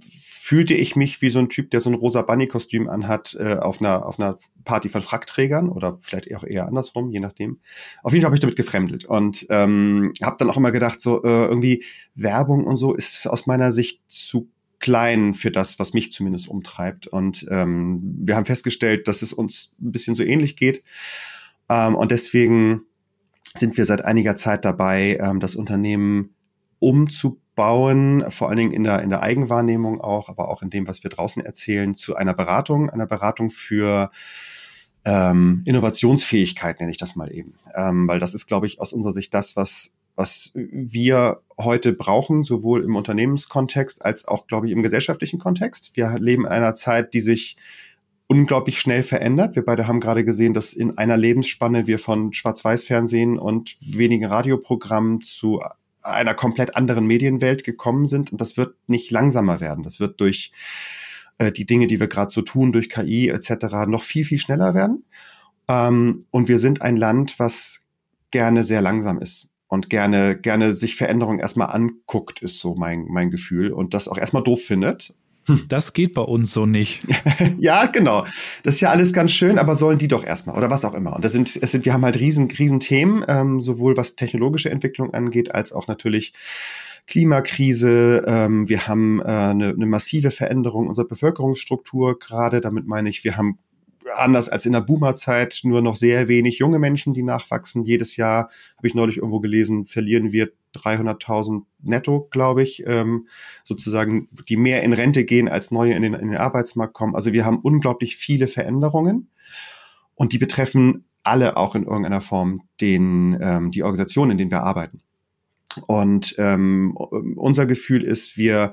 [0.00, 3.80] fühlte ich mich wie so ein Typ, der so ein rosa Bunny-Kostüm anhat äh, auf
[3.80, 7.60] einer auf einer Party von Frackträgern oder vielleicht auch eher andersrum, je nachdem.
[8.02, 11.22] Auf jeden Fall habe ich damit gefremdelt und ähm, habe dann auch immer gedacht, so
[11.22, 11.84] äh, irgendwie
[12.16, 14.50] Werbung und so ist aus meiner Sicht zu
[14.84, 17.06] klein für das, was mich zumindest umtreibt.
[17.06, 20.82] Und ähm, wir haben festgestellt, dass es uns ein bisschen so ähnlich geht.
[21.70, 22.82] Ähm, und deswegen
[23.54, 26.34] sind wir seit einiger Zeit dabei, ähm, das Unternehmen
[26.80, 31.02] umzubauen, vor allen Dingen in der, in der Eigenwahrnehmung auch, aber auch in dem, was
[31.02, 34.10] wir draußen erzählen, zu einer Beratung, einer Beratung für
[35.06, 37.54] ähm, Innovationsfähigkeit, nenne ich das mal eben.
[37.74, 42.44] Ähm, weil das ist, glaube ich, aus unserer Sicht das, was, was wir heute brauchen,
[42.44, 45.92] sowohl im Unternehmenskontext als auch, glaube ich, im gesellschaftlichen Kontext.
[45.94, 47.56] Wir leben in einer Zeit, die sich
[48.26, 49.56] unglaublich schnell verändert.
[49.56, 55.20] Wir beide haben gerade gesehen, dass in einer Lebensspanne wir von Schwarz-Weiß-Fernsehen und wenigen Radioprogrammen
[55.20, 55.60] zu
[56.02, 58.32] einer komplett anderen Medienwelt gekommen sind.
[58.32, 59.84] Und das wird nicht langsamer werden.
[59.84, 60.52] Das wird durch
[61.38, 63.86] äh, die Dinge, die wir gerade so tun, durch KI etc.
[63.86, 65.04] noch viel, viel schneller werden.
[65.68, 67.84] Ähm, und wir sind ein Land, was
[68.30, 73.30] gerne sehr langsam ist und gerne, gerne sich Veränderungen erstmal anguckt, ist so mein, mein
[73.30, 75.14] Gefühl und das auch erstmal doof findet
[75.68, 77.02] Das geht bei uns so nicht.
[77.58, 78.24] ja, genau.
[78.62, 81.14] Das ist ja alles ganz schön, aber sollen die doch erstmal oder was auch immer.
[81.14, 84.70] Und das sind, es sind, wir haben halt riesen, riesen Themen, ähm, sowohl was technologische
[84.70, 86.32] Entwicklung angeht, als auch natürlich
[87.06, 88.24] Klimakrise.
[88.26, 92.60] Ähm, wir haben äh, eine, eine massive Veränderung unserer Bevölkerungsstruktur gerade.
[92.60, 93.58] Damit meine ich, wir haben
[94.16, 97.84] anders als in der Boomerzeit nur noch sehr wenig junge Menschen, die nachwachsen.
[97.84, 103.28] Jedes Jahr, habe ich neulich irgendwo gelesen, verlieren wir 300.000 netto, glaube ich, ähm,
[103.62, 107.14] sozusagen, die mehr in Rente gehen, als neue in den, in den Arbeitsmarkt kommen.
[107.14, 109.30] Also wir haben unglaublich viele Veränderungen
[110.14, 114.62] und die betreffen alle auch in irgendeiner Form den, ähm, die Organisationen, in denen wir
[114.62, 115.00] arbeiten.
[115.86, 118.72] Und ähm, unser Gefühl ist, wir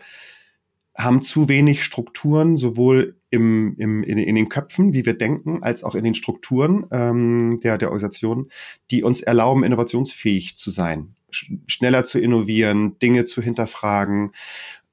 [0.97, 5.83] haben zu wenig Strukturen, sowohl im, im, in, in den Köpfen, wie wir denken, als
[5.83, 8.49] auch in den Strukturen ähm, der, der Organisation,
[8.91, 14.31] die uns erlauben, innovationsfähig zu sein, sch schneller zu innovieren, Dinge zu hinterfragen,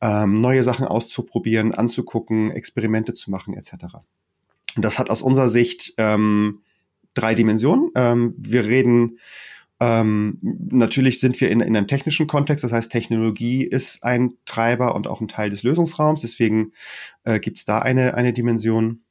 [0.01, 3.97] ähm, neue Sachen auszuprobieren, anzugucken, Experimente zu machen, etc.
[4.77, 6.63] Und das hat aus unserer Sicht ähm,
[7.15, 7.91] drei Dimensionen.
[7.97, 9.19] Ähm, wir reden
[9.81, 14.95] ähm, natürlich sind wir in, in einem technischen Kontext, das heißt, Technologie ist ein Treiber
[14.95, 16.23] und auch ein Teil des Lösungsraums.
[16.23, 16.73] Deswegen
[17.25, 19.03] äh, gibt es da eine, eine Dimension.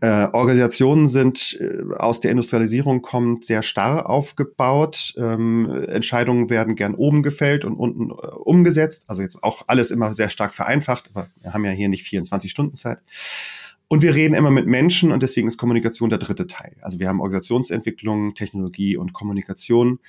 [0.00, 5.14] Äh, Organisationen sind äh, aus der Industrialisierung kommend sehr starr aufgebaut.
[5.16, 9.04] Ähm, Entscheidungen werden gern oben gefällt und unten äh, umgesetzt.
[9.08, 12.50] Also jetzt auch alles immer sehr stark vereinfacht, aber wir haben ja hier nicht 24
[12.50, 12.98] Stunden Zeit.
[13.94, 16.74] Und wir reden immer mit Menschen und deswegen ist Kommunikation der dritte Teil.
[16.80, 20.00] Also wir haben Organisationsentwicklung, Technologie und Kommunikation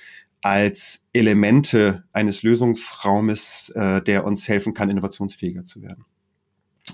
[0.42, 6.04] als Elemente eines Lösungsraumes, äh, der uns helfen kann, innovationsfähiger zu werden.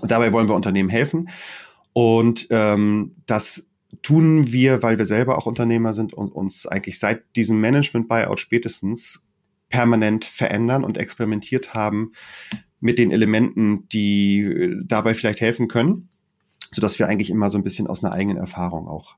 [0.01, 1.29] Und dabei wollen wir Unternehmen helfen.
[1.93, 3.71] Und ähm, das
[4.03, 9.25] tun wir, weil wir selber auch Unternehmer sind und uns eigentlich seit diesem Management-Buyout spätestens
[9.69, 12.11] permanent verändern und experimentiert haben
[12.79, 16.09] mit den Elementen, die dabei vielleicht helfen können
[16.73, 19.15] so dass wir eigentlich immer so ein bisschen aus einer eigenen Erfahrung auch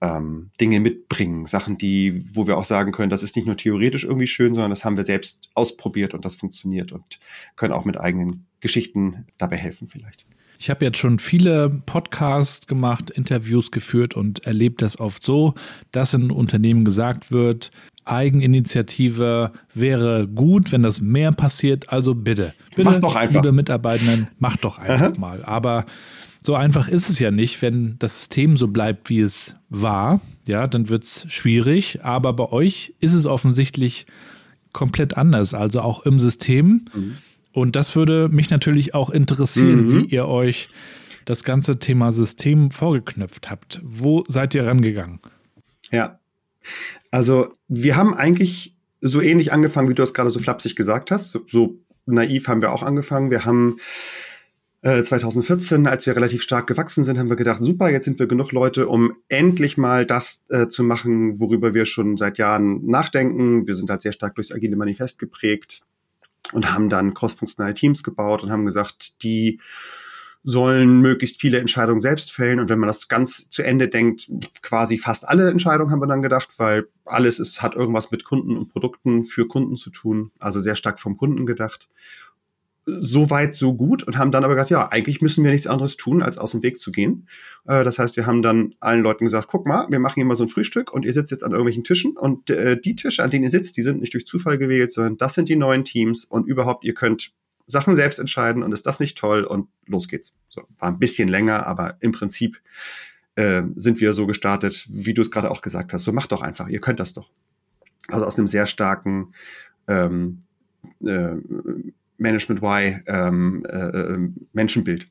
[0.00, 4.04] ähm, Dinge mitbringen, Sachen, die, wo wir auch sagen können, das ist nicht nur theoretisch
[4.04, 7.20] irgendwie schön, sondern das haben wir selbst ausprobiert und das funktioniert und
[7.56, 10.24] können auch mit eigenen Geschichten dabei helfen vielleicht.
[10.58, 15.54] Ich habe jetzt schon viele Podcasts gemacht, Interviews geführt und erlebt das oft so,
[15.90, 17.70] dass in Unternehmen gesagt wird,
[18.04, 21.90] Eigeninitiative wäre gut, wenn das mehr passiert.
[21.90, 23.36] Also bitte, bitte, mach doch einfach.
[23.36, 25.18] liebe Mitarbeitenden, macht doch einfach Aha.
[25.18, 25.44] mal.
[25.44, 25.86] Aber
[26.42, 30.20] so einfach ist es ja nicht, wenn das System so bleibt, wie es war.
[30.46, 32.00] Ja, dann wird es schwierig.
[32.02, 34.06] Aber bei euch ist es offensichtlich
[34.72, 36.86] komplett anders, also auch im System.
[36.94, 37.16] Mhm.
[37.52, 39.92] Und das würde mich natürlich auch interessieren, mhm.
[39.92, 40.70] wie ihr euch
[41.24, 43.80] das ganze Thema System vorgeknöpft habt.
[43.84, 45.20] Wo seid ihr rangegangen?
[45.90, 46.18] Ja,
[47.10, 51.30] also wir haben eigentlich so ähnlich angefangen, wie du das gerade so flapsig gesagt hast.
[51.30, 53.30] So, so naiv haben wir auch angefangen.
[53.30, 53.78] Wir haben
[54.82, 58.26] 2014, äh, als wir relativ stark gewachsen sind, haben wir gedacht, super, jetzt sind wir
[58.26, 63.66] genug Leute, um endlich mal das äh, zu machen, worüber wir schon seit Jahren nachdenken.
[63.66, 65.82] Wir sind halt sehr stark durchs Agile Manifest geprägt
[66.52, 69.60] und haben dann crossfunktionale Teams gebaut und haben gesagt, die
[70.42, 72.58] sollen möglichst viele Entscheidungen selbst fällen.
[72.58, 74.30] Und wenn man das ganz zu Ende denkt,
[74.62, 78.56] quasi fast alle Entscheidungen haben wir dann gedacht, weil alles ist, hat irgendwas mit Kunden
[78.56, 81.90] und Produkten für Kunden zu tun, also sehr stark vom Kunden gedacht
[82.98, 85.96] so weit, so gut und haben dann aber gesagt, ja, eigentlich müssen wir nichts anderes
[85.96, 87.28] tun, als aus dem Weg zu gehen.
[87.66, 90.36] Äh, das heißt, wir haben dann allen Leuten gesagt, guck mal, wir machen hier mal
[90.36, 93.30] so ein Frühstück und ihr sitzt jetzt an irgendwelchen Tischen und äh, die Tische, an
[93.30, 96.24] denen ihr sitzt, die sind nicht durch Zufall gewählt, sondern das sind die neuen Teams
[96.24, 97.32] und überhaupt, ihr könnt
[97.66, 100.34] Sachen selbst entscheiden und ist das nicht toll und los geht's.
[100.48, 102.60] So, war ein bisschen länger, aber im Prinzip
[103.36, 106.04] äh, sind wir so gestartet, wie du es gerade auch gesagt hast.
[106.04, 107.30] So macht doch einfach, ihr könnt das doch.
[108.08, 109.32] Also aus einem sehr starken
[109.86, 110.40] ähm,
[111.04, 111.36] äh,
[112.20, 115.08] Management Y ähm, äh, äh, Menschenbild.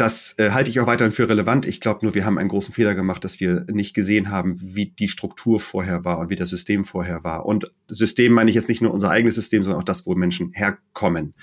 [0.00, 1.66] Das äh, halte ich auch weiterhin für relevant.
[1.66, 4.86] Ich glaube nur, wir haben einen großen Fehler gemacht, dass wir nicht gesehen haben, wie
[4.86, 7.44] die Struktur vorher war und wie das System vorher war.
[7.44, 10.52] Und System meine ich jetzt nicht nur unser eigenes System, sondern auch das, wo Menschen
[10.52, 11.34] herkommen,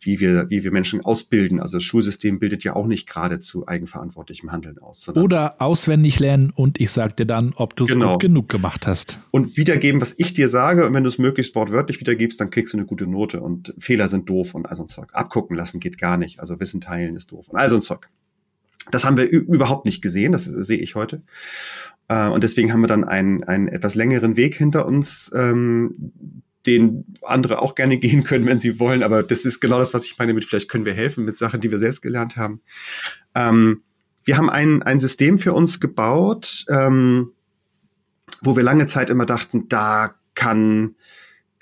[0.00, 1.60] wie wir, wie wir Menschen ausbilden.
[1.60, 5.08] Also das Schulsystem bildet ja auch nicht gerade zu eigenverantwortlichem Handeln aus.
[5.08, 8.12] Oder auswendig lernen und ich sag dir dann, ob du es genau.
[8.12, 9.18] gut genug gemacht hast.
[9.30, 10.86] Und wiedergeben, was ich dir sage.
[10.86, 13.40] Und wenn du es möglichst wortwörtlich wiedergibst, dann kriegst du eine gute Note.
[13.40, 15.08] Und Fehler sind doof und all so ein Zeug.
[15.14, 16.40] Abgucken lassen geht gar nicht.
[16.40, 17.93] Also Wissen teilen ist doof und all so ein Zeug.
[18.90, 21.22] Das haben wir überhaupt nicht gesehen, das sehe ich heute.
[22.08, 25.94] Äh, und deswegen haben wir dann einen, einen etwas längeren Weg hinter uns, ähm,
[26.66, 29.02] den andere auch gerne gehen können, wenn sie wollen.
[29.02, 31.60] Aber das ist genau das, was ich meine mit, vielleicht können wir helfen mit Sachen,
[31.60, 32.60] die wir selbst gelernt haben.
[33.34, 33.82] Ähm,
[34.24, 37.32] wir haben ein, ein System für uns gebaut, ähm,
[38.40, 40.96] wo wir lange Zeit immer dachten, da kann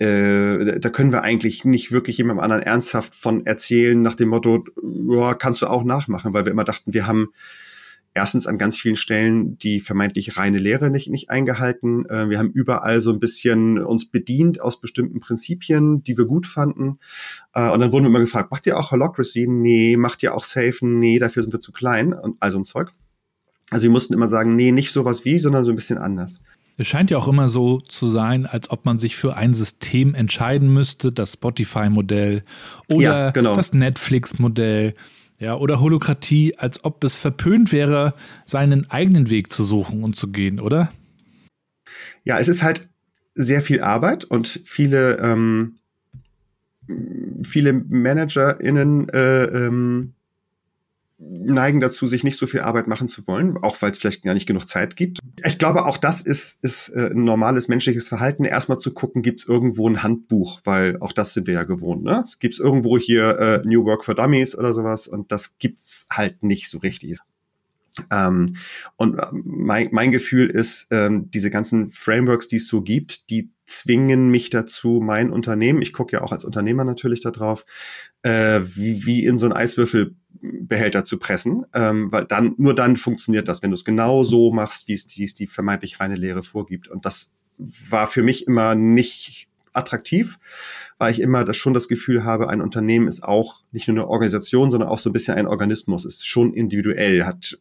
[0.03, 4.65] äh, da können wir eigentlich nicht wirklich jemandem anderen ernsthaft von erzählen, nach dem Motto,
[5.09, 7.29] ja, kannst du auch nachmachen, weil wir immer dachten, wir haben
[8.15, 12.05] erstens an ganz vielen Stellen die vermeintlich reine Lehre nicht, nicht eingehalten.
[12.07, 16.47] Äh, wir haben überall so ein bisschen uns bedient aus bestimmten Prinzipien, die wir gut
[16.47, 16.99] fanden.
[17.55, 19.47] Äh, und dann wurden wir immer gefragt, macht ihr auch Holocracy?
[19.47, 19.97] Nee.
[19.97, 20.99] Macht ihr auch Safen?
[20.99, 22.13] Nee, dafür sind wir zu klein.
[22.13, 22.93] Und also ein Zeug.
[23.71, 26.41] Also wir mussten immer sagen, nee, nicht sowas wie, sondern so ein bisschen anders.
[26.83, 30.17] Es scheint ja auch immer so zu sein, als ob man sich für ein System
[30.17, 32.43] entscheiden müsste, das Spotify-Modell
[32.89, 33.55] oder ja, genau.
[33.55, 34.95] das Netflix-Modell,
[35.39, 38.15] ja, oder Holokratie, als ob es verpönt wäre,
[38.45, 40.91] seinen eigenen Weg zu suchen und zu gehen, oder?
[42.25, 42.89] Ja, es ist halt
[43.35, 45.77] sehr viel Arbeit und viele, ähm,
[47.45, 50.15] viele ManagerInnen äh, ähm,
[51.29, 54.35] neigen dazu, sich nicht so viel Arbeit machen zu wollen, auch weil es vielleicht gar
[54.35, 55.19] nicht genug Zeit gibt.
[55.45, 59.41] Ich glaube, auch das ist, ist äh, ein normales menschliches Verhalten, erstmal zu gucken, gibt
[59.41, 62.03] es irgendwo ein Handbuch, weil auch das sind wir ja gewohnt.
[62.03, 62.25] Ne?
[62.41, 66.43] Gibt es irgendwo hier äh, New Work for Dummies oder sowas und das gibt's halt
[66.43, 67.19] nicht so richtig.
[68.11, 68.57] Ähm,
[68.97, 73.51] und äh, mein, mein Gefühl ist, ähm, diese ganzen Frameworks, die es so gibt, die
[73.67, 77.65] zwingen mich dazu, mein Unternehmen, ich gucke ja auch als Unternehmer natürlich da drauf,
[78.23, 79.53] äh, wie, wie in so ein
[80.43, 84.53] Eiswürfelbehälter zu pressen, ähm, weil dann nur dann funktioniert das, wenn du es genau so
[84.53, 86.89] machst, wie es die, vermeintlich reine Lehre vorgibt.
[86.89, 90.39] Und das war für mich immer nicht attraktiv,
[90.99, 94.09] weil ich immer das schon das Gefühl habe, ein Unternehmen ist auch nicht nur eine
[94.09, 97.59] Organisation, sondern auch so ein bisschen ein Organismus, ist schon individuell, hat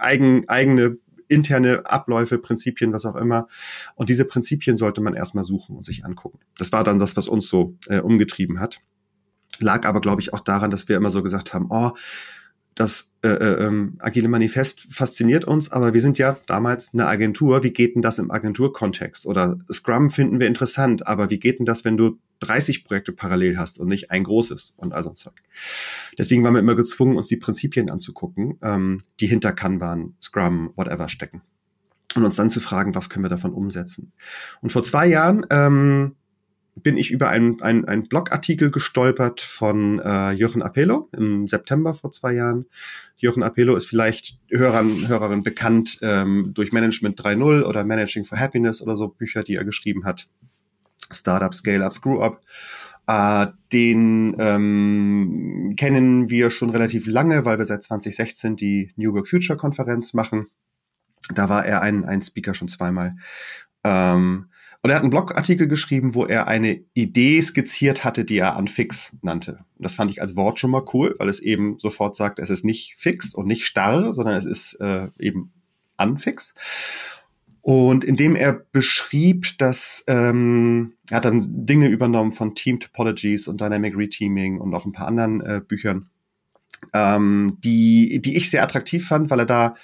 [0.00, 0.96] eigen, eigene
[1.28, 3.48] interne Abläufe, Prinzipien, was auch immer.
[3.94, 6.38] Und diese Prinzipien sollte man erstmal suchen und sich angucken.
[6.58, 8.80] Das war dann das, was uns so äh, umgetrieben hat.
[9.60, 11.92] Lag aber, glaube ich, auch daran, dass wir immer so gesagt haben, oh,
[12.74, 17.62] das äh, äh, ähm, agile Manifest fasziniert uns, aber wir sind ja damals eine Agentur.
[17.62, 19.26] Wie geht denn das im Agenturkontext?
[19.26, 23.58] Oder Scrum finden wir interessant, aber wie geht denn das, wenn du 30 Projekte parallel
[23.58, 25.34] hast und nicht ein großes und all so ein Zeug?
[26.18, 31.08] Deswegen waren wir immer gezwungen, uns die Prinzipien anzugucken, ähm, die hinter Kanban, Scrum, whatever
[31.08, 31.42] stecken.
[32.14, 34.12] Und uns dann zu fragen, was können wir davon umsetzen?
[34.60, 36.16] Und vor zwei Jahren ähm,
[36.74, 42.10] bin ich über einen, einen, einen Blogartikel gestolpert von äh, Jochen Apello im September vor
[42.10, 42.66] zwei Jahren.
[43.16, 48.80] Jochen Apello ist vielleicht Hörern, Hörerin bekannt ähm, durch Management 3.0 oder Managing for Happiness
[48.80, 50.28] oder so Bücher, die er geschrieben hat.
[51.10, 52.40] Startup, Scale-Up, Screw-Up.
[53.06, 59.28] Äh, den ähm, kennen wir schon relativ lange, weil wir seit 2016 die New Work
[59.28, 60.46] Future Konferenz machen.
[61.34, 63.12] Da war er ein, ein Speaker schon zweimal.
[63.84, 64.46] Ähm,
[64.82, 69.16] und er hat einen Blogartikel geschrieben, wo er eine Idee skizziert hatte, die er Unfix
[69.22, 69.64] nannte.
[69.76, 72.50] Und das fand ich als Wort schon mal cool, weil es eben sofort sagt, es
[72.50, 75.52] ist nicht fix und nicht starr, sondern es ist äh, eben
[75.98, 76.54] Unfix.
[77.60, 83.60] Und indem er beschrieb, dass ähm, er hat dann Dinge übernommen von Team Topologies und
[83.60, 86.10] Dynamic Reteaming und auch ein paar anderen äh, Büchern,
[86.92, 89.74] ähm, die, die ich sehr attraktiv fand, weil er da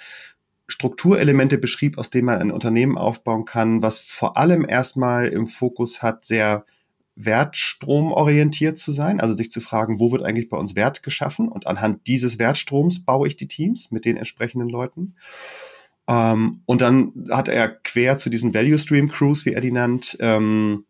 [0.69, 6.01] Strukturelemente beschrieb, aus denen man ein Unternehmen aufbauen kann, was vor allem erstmal im Fokus
[6.01, 6.65] hat, sehr
[7.15, 11.67] wertstromorientiert zu sein, also sich zu fragen, wo wird eigentlich bei uns Wert geschaffen und
[11.67, 15.15] anhand dieses Wertstroms baue ich die Teams mit den entsprechenden Leuten.
[16.07, 20.17] Ähm, und dann hat er quer zu diesen Value Stream Crews, wie er die nannt,
[20.21, 20.85] ähm,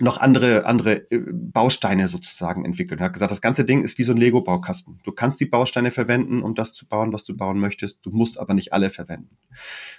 [0.00, 3.00] noch andere, andere äh, Bausteine sozusagen entwickelt.
[3.00, 5.00] Er hat gesagt, das ganze Ding ist wie so ein Lego-Baukasten.
[5.04, 8.04] Du kannst die Bausteine verwenden, um das zu bauen, was du bauen möchtest.
[8.04, 9.36] Du musst aber nicht alle verwenden.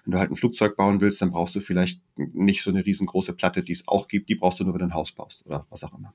[0.03, 3.33] Wenn du halt ein Flugzeug bauen willst, dann brauchst du vielleicht nicht so eine riesengroße
[3.33, 4.29] Platte, die es auch gibt.
[4.29, 6.13] Die brauchst du nur, wenn du ein Haus baust oder was auch immer.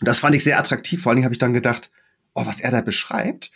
[0.00, 1.02] Und das fand ich sehr attraktiv.
[1.02, 1.90] Vor allen Dingen habe ich dann gedacht,
[2.34, 3.50] oh, was er da beschreibt,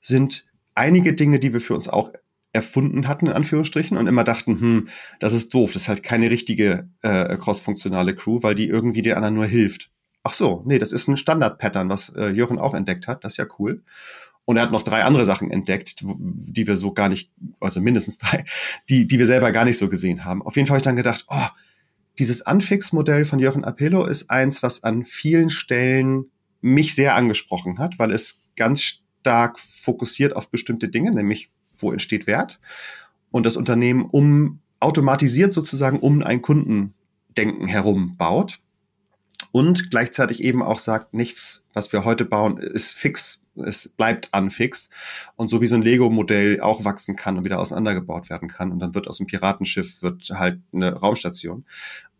[0.00, 2.12] sind einige Dinge, die wir für uns auch
[2.52, 4.88] erfunden hatten, in Anführungsstrichen, und immer dachten, hm,
[5.20, 9.14] das ist doof, das ist halt keine richtige äh, cross-funktionale Crew, weil die irgendwie den
[9.14, 9.90] anderen nur hilft.
[10.22, 13.36] Ach so, nee, das ist ein Standard-Pattern, was äh, Jürgen auch entdeckt hat, das ist
[13.38, 13.82] ja cool.
[14.44, 18.18] Und er hat noch drei andere Sachen entdeckt, die wir so gar nicht, also mindestens
[18.18, 18.44] drei,
[18.88, 20.42] die, die wir selber gar nicht so gesehen haben.
[20.42, 21.46] Auf jeden Fall habe ich dann gedacht, oh,
[22.18, 26.26] dieses Unfix-Modell von Jochen Apello ist eins, was an vielen Stellen
[26.60, 32.26] mich sehr angesprochen hat, weil es ganz stark fokussiert auf bestimmte Dinge, nämlich wo entsteht
[32.26, 32.60] Wert
[33.30, 38.60] und das Unternehmen um automatisiert sozusagen um ein Kundendenken herum baut
[39.52, 44.90] und gleichzeitig eben auch sagt, nichts, was wir heute bauen, ist fix, es bleibt unfix
[45.36, 48.78] und so wie so ein Lego-Modell auch wachsen kann und wieder auseinandergebaut werden kann und
[48.78, 51.64] dann wird aus dem Piratenschiff wird halt eine Raumstation.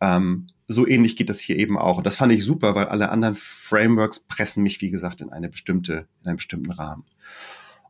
[0.01, 3.11] Ähm, so ähnlich geht das hier eben auch und das fand ich super, weil alle
[3.11, 7.05] anderen Frameworks pressen mich wie gesagt in eine bestimmte in einen bestimmten Rahmen.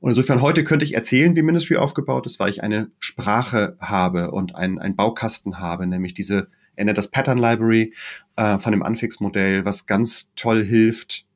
[0.00, 4.30] Und insofern heute könnte ich erzählen, wie Ministry aufgebaut ist, weil ich eine Sprache habe
[4.30, 7.92] und einen, einen Baukasten habe, nämlich diese, er nennt das Pattern Library
[8.36, 11.26] äh, von dem Anfix-Modell, was ganz toll hilft,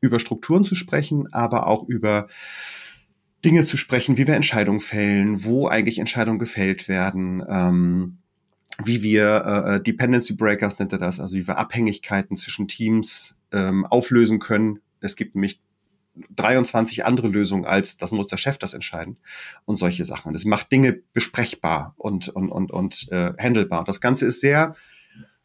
[0.00, 2.28] über Strukturen zu sprechen, aber auch über
[3.44, 8.18] Dinge zu sprechen, wie wir Entscheidungen fällen, wo eigentlich Entscheidungen gefällt werden, ähm,
[8.82, 13.38] wie wir äh, äh Dependency Breakers nennt er das, also wie wir Abhängigkeiten zwischen Teams
[13.52, 14.80] ähm, auflösen können.
[15.00, 15.60] Es gibt nämlich
[16.36, 19.18] 23 andere Lösungen als, das muss der Chef das entscheiden
[19.64, 20.32] und solche Sachen.
[20.32, 23.84] Das macht Dinge besprechbar und, und, und, und äh, handelbar.
[23.84, 24.76] Das Ganze ist sehr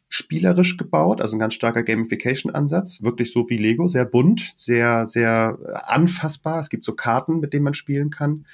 [0.10, 5.58] spielerisch gebaut, also ein ganz starker Gamification-Ansatz, wirklich so wie Lego, sehr bunt, sehr, sehr
[5.86, 6.60] anfassbar.
[6.60, 8.46] Es gibt so Karten, mit denen man spielen kann.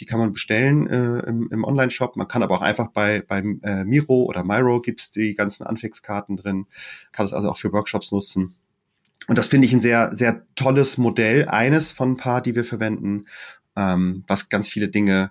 [0.00, 2.16] Die kann man bestellen äh, im, im Online-Shop.
[2.16, 6.36] Man kann aber auch einfach bei, beim äh, Miro oder Miro gibt's die ganzen Anfix-Karten
[6.36, 6.66] drin.
[7.12, 8.56] Kann es also auch für Workshops nutzen.
[9.28, 12.64] Und das finde ich ein sehr, sehr tolles Modell, eines von ein paar, die wir
[12.64, 13.26] verwenden,
[13.74, 15.30] ähm, was ganz viele Dinge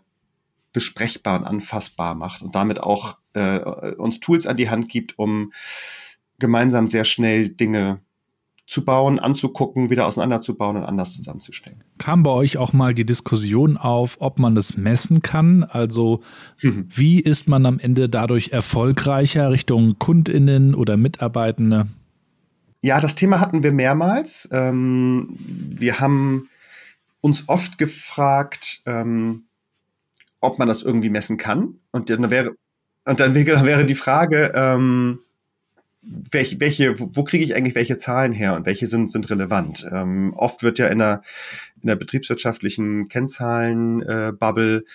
[0.74, 3.60] besprechbar und anfassbar macht und damit auch äh,
[3.96, 5.54] uns Tools an die Hand gibt, um
[6.38, 8.02] gemeinsam sehr schnell Dinge
[8.68, 11.84] zu bauen, anzugucken, wieder auseinanderzubauen und anders zusammenzustellen.
[11.98, 15.64] Kam bei euch auch mal die Diskussion auf, ob man das messen kann?
[15.64, 16.22] Also
[16.62, 16.88] mhm.
[16.90, 21.88] wie ist man am Ende dadurch erfolgreicher Richtung Kundinnen oder Mitarbeitende?
[22.86, 24.48] Ja, das Thema hatten wir mehrmals.
[24.52, 26.50] Ähm, wir haben
[27.20, 29.46] uns oft gefragt, ähm,
[30.40, 31.80] ob man das irgendwie messen kann.
[31.90, 32.56] Und dann wäre,
[33.06, 35.18] und dann wäre, die Frage, ähm,
[36.06, 39.88] welche, welche, wo, wo kriege ich eigentlich welche Zahlen her und welche sind, sind relevant?
[39.92, 41.22] Ähm, oft wird ja in der,
[41.82, 44.86] in der betriebswirtschaftlichen Kennzahlen-Bubble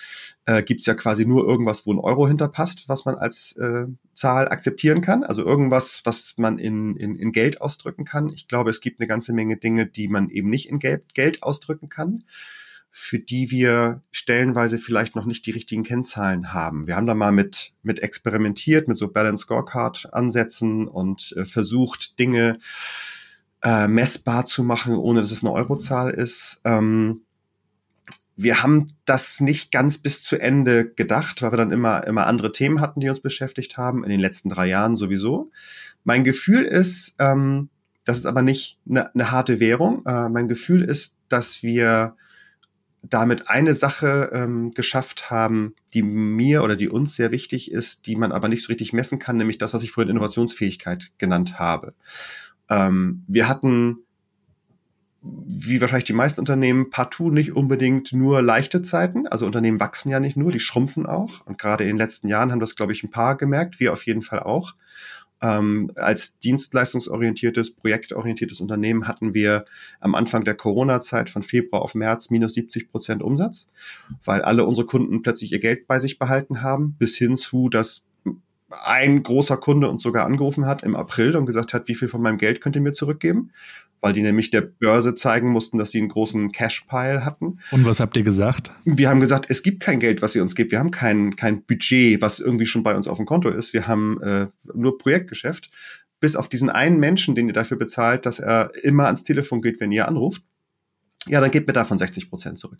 [0.45, 3.87] äh, äh, gibt ja quasi nur irgendwas, wo ein Euro hinterpasst, was man als äh,
[4.13, 5.23] Zahl akzeptieren kann.
[5.23, 8.29] Also irgendwas, was man in, in, in Geld ausdrücken kann.
[8.29, 11.43] Ich glaube, es gibt eine ganze Menge Dinge, die man eben nicht in Geld, Geld
[11.43, 12.23] ausdrücken kann
[12.93, 16.87] für die wir stellenweise vielleicht noch nicht die richtigen Kennzahlen haben.
[16.87, 22.19] Wir haben da mal mit, mit experimentiert, mit so Balance Scorecard Ansätzen und äh, versucht,
[22.19, 22.57] Dinge
[23.63, 26.59] äh, messbar zu machen, ohne dass es eine Eurozahl ist.
[26.65, 27.21] Ähm,
[28.35, 32.51] wir haben das nicht ganz bis zu Ende gedacht, weil wir dann immer, immer andere
[32.51, 35.49] Themen hatten, die uns beschäftigt haben, in den letzten drei Jahren sowieso.
[36.03, 37.69] Mein Gefühl ist, ähm,
[38.03, 40.01] das ist aber nicht eine, eine harte Währung.
[40.05, 42.15] Äh, mein Gefühl ist, dass wir
[43.03, 48.15] damit eine Sache ähm, geschafft haben, die mir oder die uns sehr wichtig ist, die
[48.15, 51.93] man aber nicht so richtig messen kann, nämlich das, was ich vorhin Innovationsfähigkeit genannt habe.
[52.69, 53.99] Ähm, wir hatten,
[55.21, 59.27] wie wahrscheinlich die meisten Unternehmen, partout nicht unbedingt nur leichte Zeiten.
[59.27, 61.45] Also Unternehmen wachsen ja nicht nur, die schrumpfen auch.
[61.45, 64.05] Und gerade in den letzten Jahren haben das, glaube ich, ein paar gemerkt, wir auf
[64.05, 64.75] jeden Fall auch.
[65.41, 69.65] Ähm, als dienstleistungsorientiertes, projektorientiertes Unternehmen hatten wir
[69.99, 73.67] am Anfang der Corona-Zeit von Februar auf März minus 70 Prozent Umsatz,
[74.23, 78.03] weil alle unsere Kunden plötzlich ihr Geld bei sich behalten haben, bis hin zu, dass
[78.83, 82.21] ein großer Kunde uns sogar angerufen hat im April und gesagt hat, wie viel von
[82.21, 83.51] meinem Geld könnt ihr mir zurückgeben?
[83.99, 87.59] Weil die nämlich der Börse zeigen mussten, dass sie einen großen Cash-Pile hatten.
[87.69, 88.71] Und was habt ihr gesagt?
[88.83, 90.71] Wir haben gesagt, es gibt kein Geld, was ihr uns gibt.
[90.71, 93.73] Wir haben kein, kein Budget, was irgendwie schon bei uns auf dem Konto ist.
[93.73, 95.69] Wir haben äh, nur Projektgeschäft.
[96.19, 99.79] Bis auf diesen einen Menschen, den ihr dafür bezahlt, dass er immer ans Telefon geht,
[99.79, 100.43] wenn ihr anruft.
[101.27, 102.79] Ja, dann gebt mir davon 60 Prozent zurück.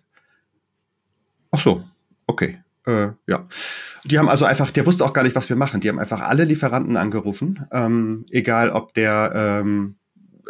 [1.52, 1.84] Ach so,
[2.26, 2.60] okay.
[2.86, 3.48] Äh, ja.
[4.06, 5.82] Die haben also einfach, der wusste auch gar nicht, was wir machen.
[5.82, 9.96] Die haben einfach alle Lieferanten angerufen, ähm, egal ob der ähm,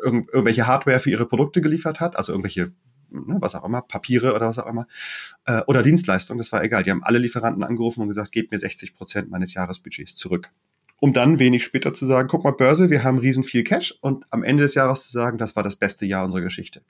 [0.02, 2.72] irgend, irgendwelche Hardware für ihre Produkte geliefert hat, also irgendwelche,
[3.10, 4.88] ne, was auch immer, Papiere oder was auch immer,
[5.46, 6.84] äh, oder Dienstleistungen, das war egal.
[6.84, 10.50] Die haben alle Lieferanten angerufen und gesagt, gebt mir 60 Prozent meines Jahresbudgets zurück.
[11.00, 14.26] Um dann wenig später zu sagen, guck mal, Börse, wir haben riesen viel Cash und
[14.30, 16.84] am Ende des Jahres zu sagen, das war das beste Jahr unserer Geschichte.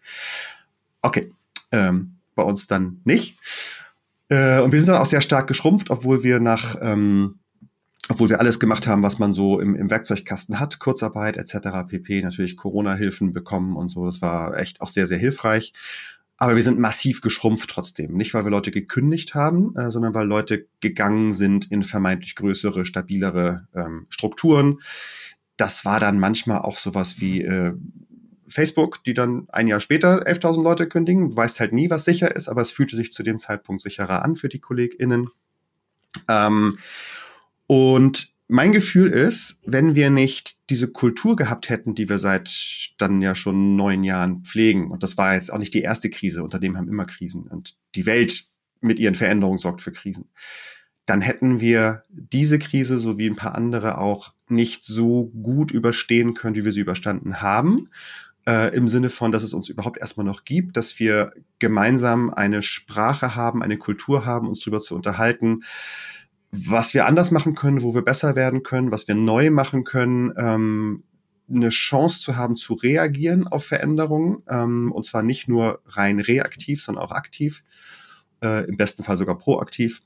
[1.01, 1.31] Okay,
[1.71, 3.37] ähm, bei uns dann nicht.
[4.31, 7.39] Äh, und wir sind dann auch sehr stark geschrumpft, obwohl wir nach ähm,
[8.09, 11.87] obwohl wir alles gemacht haben, was man so im, im Werkzeugkasten hat, Kurzarbeit etc.
[11.87, 12.21] pp.
[12.21, 14.05] Natürlich Corona-Hilfen bekommen und so.
[14.05, 15.73] Das war echt auch sehr, sehr hilfreich.
[16.37, 18.13] Aber wir sind massiv geschrumpft trotzdem.
[18.13, 22.83] Nicht, weil wir Leute gekündigt haben, äh, sondern weil Leute gegangen sind in vermeintlich größere,
[22.83, 24.79] stabilere ähm, Strukturen.
[25.55, 27.73] Das war dann manchmal auch sowas wie äh,
[28.51, 31.31] Facebook, die dann ein Jahr später 11.000 Leute kündigen.
[31.31, 34.23] Du weißt halt nie, was sicher ist, aber es fühlte sich zu dem Zeitpunkt sicherer
[34.23, 35.29] an für die KollegInnen.
[36.27, 36.77] Ähm,
[37.67, 43.21] und mein Gefühl ist, wenn wir nicht diese Kultur gehabt hätten, die wir seit dann
[43.21, 46.59] ja schon neun Jahren pflegen, und das war jetzt auch nicht die erste Krise, unter
[46.59, 48.49] dem haben immer Krisen und die Welt
[48.81, 50.25] mit ihren Veränderungen sorgt für Krisen,
[51.05, 56.33] dann hätten wir diese Krise so wie ein paar andere auch nicht so gut überstehen
[56.33, 57.89] können, wie wir sie überstanden haben.
[58.47, 62.63] Äh, Im Sinne von, dass es uns überhaupt erstmal noch gibt, dass wir gemeinsam eine
[62.63, 65.61] Sprache haben, eine Kultur haben, uns darüber zu unterhalten,
[66.51, 70.33] was wir anders machen können, wo wir besser werden können, was wir neu machen können,
[70.37, 71.03] ähm,
[71.49, 76.81] eine Chance zu haben, zu reagieren auf Veränderungen, ähm, und zwar nicht nur rein reaktiv,
[76.81, 77.63] sondern auch aktiv,
[78.43, 80.01] äh, im besten Fall sogar proaktiv.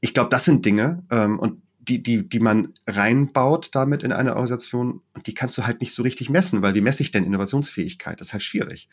[0.00, 4.34] Ich glaube, das sind Dinge, ähm, und die, die, die man reinbaut damit in eine
[4.34, 8.20] Organisation, die kannst du halt nicht so richtig messen, weil wie messe ich denn Innovationsfähigkeit?
[8.20, 8.88] Das ist halt schwierig.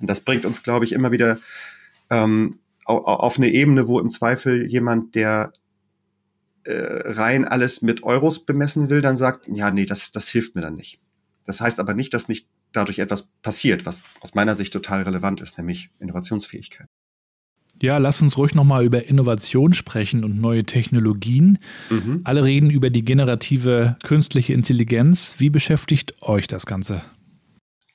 [0.00, 1.38] Und das bringt uns, glaube ich, immer wieder
[2.10, 5.52] ähm, auf eine Ebene, wo im Zweifel jemand, der
[6.64, 10.60] äh, rein alles mit Euros bemessen will, dann sagt, ja, nee, das, das hilft mir
[10.60, 11.00] dann nicht.
[11.44, 15.40] Das heißt aber nicht, dass nicht dadurch etwas passiert, was aus meiner Sicht total relevant
[15.40, 16.88] ist, nämlich Innovationsfähigkeit.
[17.82, 21.58] Ja, lass uns ruhig nochmal über Innovation sprechen und neue Technologien.
[21.90, 22.20] Mhm.
[22.24, 25.34] Alle reden über die generative künstliche Intelligenz.
[25.38, 27.02] Wie beschäftigt euch das Ganze?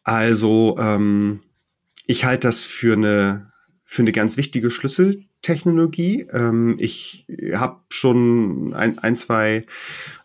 [0.04, 1.40] Also, ähm,
[2.06, 3.52] ich halte das für eine,
[3.84, 6.28] für eine ganz wichtige Schlüssel Technologie.
[6.32, 9.66] Ähm, ich habe schon ein, ein zwei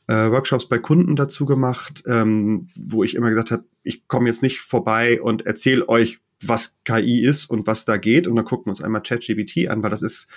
[0.07, 4.43] äh, Workshops bei Kunden dazu gemacht, ähm, wo ich immer gesagt habe, ich komme jetzt
[4.43, 8.27] nicht vorbei und erzähle euch, was KI ist und was da geht.
[8.27, 10.29] Und dann gucken wir uns einmal ChatGPT an, weil das ist,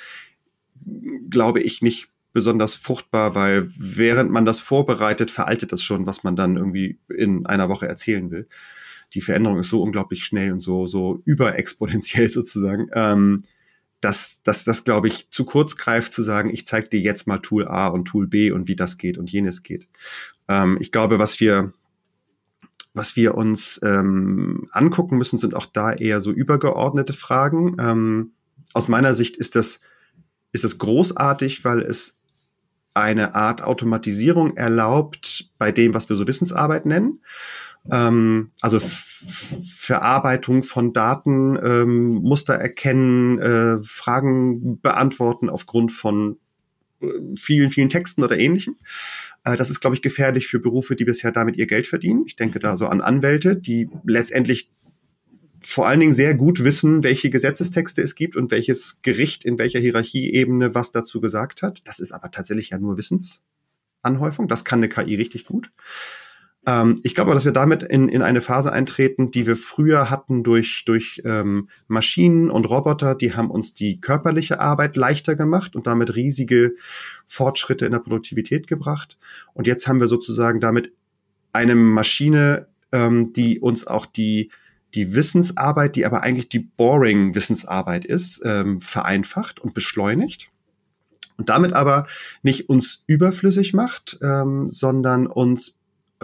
[1.29, 6.35] glaube ich, nicht besonders fruchtbar, weil während man das vorbereitet, veraltet das schon, was man
[6.35, 8.47] dann irgendwie in einer Woche erzählen will.
[9.13, 12.89] Die Veränderung ist so unglaublich schnell und so, so überexponentiell sozusagen.
[12.93, 13.43] Ähm,
[14.01, 17.39] dass das, das glaube ich, zu kurz greift zu sagen, ich zeige dir jetzt mal
[17.39, 19.87] Tool A und Tool B und wie das geht und jenes geht.
[20.47, 21.73] Ähm, ich glaube, was wir,
[22.97, 27.77] was wir uns ähm, angucken müssen, sind auch da eher so übergeordnete Fragen.
[27.79, 28.31] Ähm,
[28.73, 29.79] aus meiner Sicht ist das,
[30.51, 32.17] ist das großartig, weil es
[32.93, 37.21] eine Art Automatisierung erlaubt bei dem, was wir so Wissensarbeit nennen.
[37.91, 46.37] Ähm, also Verarbeitung von Daten, ähm, Muster erkennen, äh, Fragen beantworten aufgrund von
[47.01, 48.77] äh, vielen, vielen Texten oder ähnlichem.
[49.47, 52.23] Äh, das ist, glaube ich, gefährlich für Berufe, die bisher damit ihr Geld verdienen.
[52.25, 54.69] Ich denke da so an Anwälte, die letztendlich
[55.63, 59.79] vor allen Dingen sehr gut wissen, welche Gesetzestexte es gibt und welches Gericht in welcher
[59.79, 61.87] Hierarchieebene was dazu gesagt hat.
[61.87, 64.47] Das ist aber tatsächlich ja nur Wissensanhäufung.
[64.47, 65.71] Das kann eine KI richtig gut.
[66.67, 70.43] Ähm, ich glaube, dass wir damit in, in eine Phase eintreten, die wir früher hatten
[70.43, 75.87] durch, durch ähm, Maschinen und Roboter, die haben uns die körperliche Arbeit leichter gemacht und
[75.87, 76.75] damit riesige
[77.25, 79.17] Fortschritte in der Produktivität gebracht.
[79.53, 80.93] Und jetzt haben wir sozusagen damit
[81.53, 84.51] eine Maschine, ähm, die uns auch die
[84.93, 90.49] die Wissensarbeit, die aber eigentlich die boring Wissensarbeit ist, ähm, vereinfacht und beschleunigt
[91.37, 92.07] und damit aber
[92.41, 95.76] nicht uns überflüssig macht, ähm, sondern uns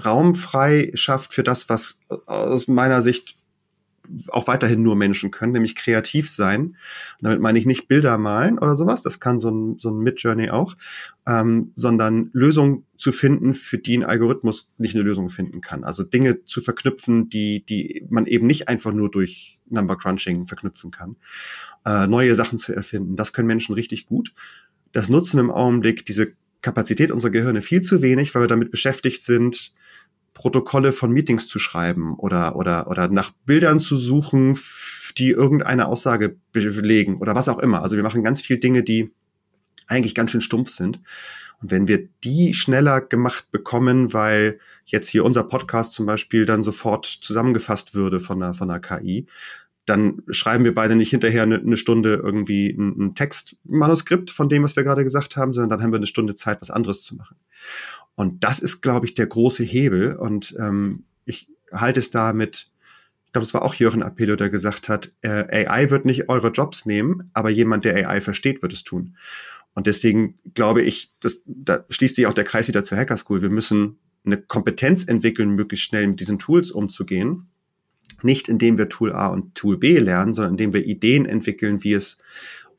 [0.03, 3.37] Raum frei schafft für das, was aus meiner Sicht
[4.27, 6.61] auch weiterhin nur Menschen können, nämlich kreativ sein.
[6.61, 6.75] Und
[7.21, 10.49] damit meine ich nicht Bilder malen oder sowas, das kann so ein, so ein Mid-Journey
[10.49, 10.75] auch,
[11.25, 15.83] ähm, sondern Lösungen zu finden, für die ein Algorithmus nicht eine Lösung finden kann.
[15.83, 20.91] Also Dinge zu verknüpfen, die, die man eben nicht einfach nur durch Number Crunching verknüpfen
[20.91, 21.15] kann.
[21.85, 24.33] Äh, neue Sachen zu erfinden, das können Menschen richtig gut.
[24.91, 29.23] Das nutzen im Augenblick diese Kapazität unserer Gehirne viel zu wenig, weil wir damit beschäftigt
[29.23, 29.73] sind,
[30.33, 34.57] Protokolle von Meetings zu schreiben oder, oder, oder nach Bildern zu suchen,
[35.17, 37.81] die irgendeine Aussage belegen oder was auch immer.
[37.81, 39.11] Also wir machen ganz viel Dinge, die
[39.87, 40.99] eigentlich ganz schön stumpf sind.
[41.61, 46.63] Und wenn wir die schneller gemacht bekommen, weil jetzt hier unser Podcast zum Beispiel dann
[46.63, 49.27] sofort zusammengefasst würde von der, von der KI,
[49.85, 54.63] dann schreiben wir beide nicht hinterher eine, eine Stunde irgendwie ein, ein Textmanuskript von dem,
[54.63, 57.15] was wir gerade gesagt haben, sondern dann haben wir eine Stunde Zeit, was anderes zu
[57.15, 57.35] machen.
[58.15, 60.15] Und das ist, glaube ich, der große Hebel.
[60.15, 62.69] Und ähm, ich halte es da mit,
[63.25, 66.49] ich glaube, es war auch Jürgen Appello, der gesagt hat, äh, AI wird nicht eure
[66.49, 69.15] Jobs nehmen, aber jemand, der AI versteht, wird es tun.
[69.73, 73.41] Und deswegen glaube ich, das, da schließt sich auch der Kreis wieder zur Hacker School.
[73.41, 77.47] Wir müssen eine Kompetenz entwickeln, möglichst schnell mit diesen Tools umzugehen
[78.23, 81.93] nicht indem wir Tool A und Tool B lernen, sondern indem wir Ideen entwickeln, wie
[81.93, 82.17] es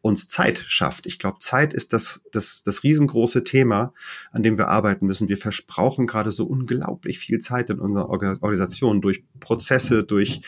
[0.05, 1.07] uns Zeit schafft.
[1.07, 3.95] Ich glaube, Zeit ist das, das, das riesengroße Thema,
[4.33, 5.31] an dem wir arbeiten müssen.
[5.31, 10.43] Wir versprauchen gerade so unglaublich viel Zeit in unserer Organisation durch Prozesse, durch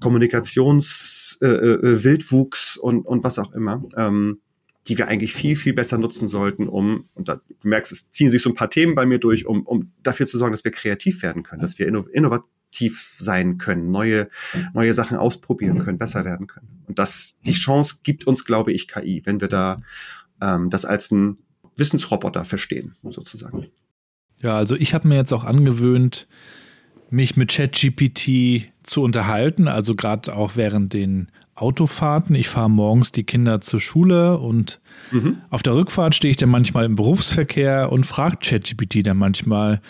[0.00, 3.84] Kommunikationswildwuchs äh, äh, und, und was auch immer.
[3.96, 4.40] Ähm,
[4.88, 8.30] die wir eigentlich viel, viel besser nutzen sollten, um, und da, du merkst, es ziehen
[8.30, 10.70] sich so ein paar Themen bei mir durch, um, um dafür zu sorgen, dass wir
[10.70, 14.28] kreativ werden können, dass wir innovat aktiv sein können, neue,
[14.74, 16.82] neue Sachen ausprobieren können, besser werden können.
[16.86, 19.82] Und das, die Chance gibt uns, glaube ich, KI, wenn wir da
[20.40, 21.38] ähm, das als ein
[21.76, 23.66] Wissensroboter verstehen, sozusagen.
[24.40, 26.28] Ja, also ich habe mir jetzt auch angewöhnt,
[27.08, 32.34] mich mit ChatGPT zu unterhalten, also gerade auch während den Autofahrten.
[32.34, 35.38] Ich fahre morgens die Kinder zur Schule und mhm.
[35.48, 39.80] auf der Rückfahrt stehe ich dann manchmal im Berufsverkehr und frage ChatGPT dann manchmal,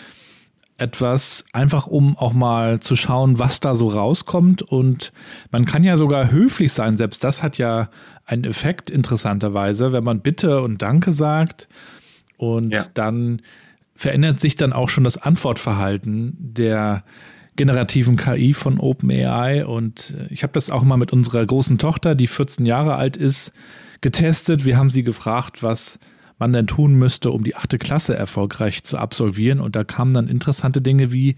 [0.77, 4.61] etwas, einfach um auch mal zu schauen, was da so rauskommt.
[4.61, 5.11] Und
[5.51, 6.93] man kann ja sogar höflich sein.
[6.93, 7.89] Selbst das hat ja
[8.25, 11.67] einen Effekt interessanterweise, wenn man Bitte und Danke sagt.
[12.37, 12.83] Und ja.
[12.93, 13.41] dann
[13.95, 17.03] verändert sich dann auch schon das Antwortverhalten der
[17.55, 19.65] generativen KI von OpenAI.
[19.65, 23.51] Und ich habe das auch mal mit unserer großen Tochter, die 14 Jahre alt ist,
[24.01, 24.63] getestet.
[24.63, 25.97] Wir haben sie gefragt, was
[26.39, 29.59] man denn tun müsste, um die achte Klasse erfolgreich zu absolvieren.
[29.59, 31.35] Und da kamen dann interessante Dinge wie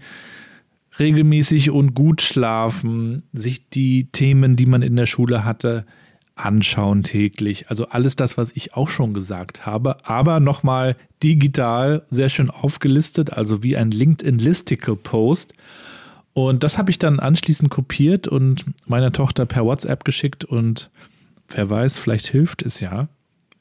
[0.98, 5.86] regelmäßig und gut schlafen, sich die Themen, die man in der Schule hatte,
[6.34, 7.68] anschauen täglich.
[7.68, 13.32] Also alles das, was ich auch schon gesagt habe, aber nochmal digital sehr schön aufgelistet,
[13.32, 15.54] also wie ein LinkedIn-Listicle-Post.
[16.32, 20.90] Und das habe ich dann anschließend kopiert und meiner Tochter per WhatsApp geschickt und
[21.48, 23.08] wer weiß, vielleicht hilft es ja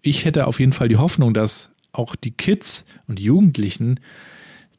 [0.02, 4.00] ich hätte auf jeden Fall die Hoffnung, dass auch die Kids und Jugendlichen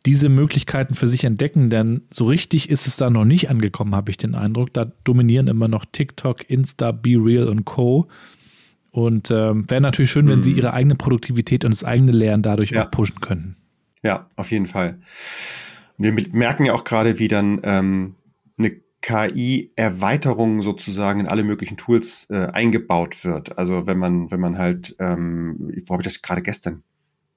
[0.07, 4.11] diese Möglichkeiten für sich entdecken, denn so richtig ist es da noch nicht angekommen, habe
[4.11, 4.73] ich den Eindruck.
[4.73, 8.09] Da dominieren immer noch TikTok, Insta, Be Real und Co.
[8.91, 10.43] Und ähm, wäre natürlich schön, wenn mhm.
[10.43, 12.87] sie ihre eigene Produktivität und das eigene Lernen dadurch ja.
[12.87, 13.57] auch pushen könnten.
[14.03, 14.99] Ja, auf jeden Fall.
[15.99, 18.15] Wir merken ja auch gerade, wie dann ähm,
[19.03, 23.59] KI-Erweiterung sozusagen in alle möglichen Tools äh, eingebaut wird.
[23.59, 26.83] Also wenn man, wenn man halt, ähm, wo habe ich das gerade gestern?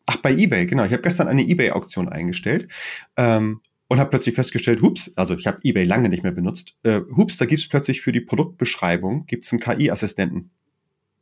[0.06, 0.84] Ach, bei eBay, genau.
[0.84, 2.68] Ich habe gestern eine eBay-Auktion eingestellt
[3.16, 7.02] ähm, und habe plötzlich festgestellt, hups, also ich habe eBay lange nicht mehr benutzt, äh,
[7.16, 10.52] hups, da gibt's plötzlich für die Produktbeschreibung gibt's einen KI-Assistenten.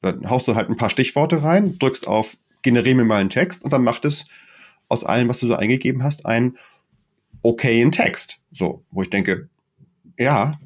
[0.02, 3.64] Dann haust du halt ein paar Stichworte rein, drückst auf generiere mir mal einen Text
[3.64, 4.26] und dann macht es
[4.88, 6.58] aus allem, was du so eingegeben hast, ein
[7.44, 8.40] okayen Text.
[8.52, 9.50] So, wo ich denke,
[10.22, 10.60] ja,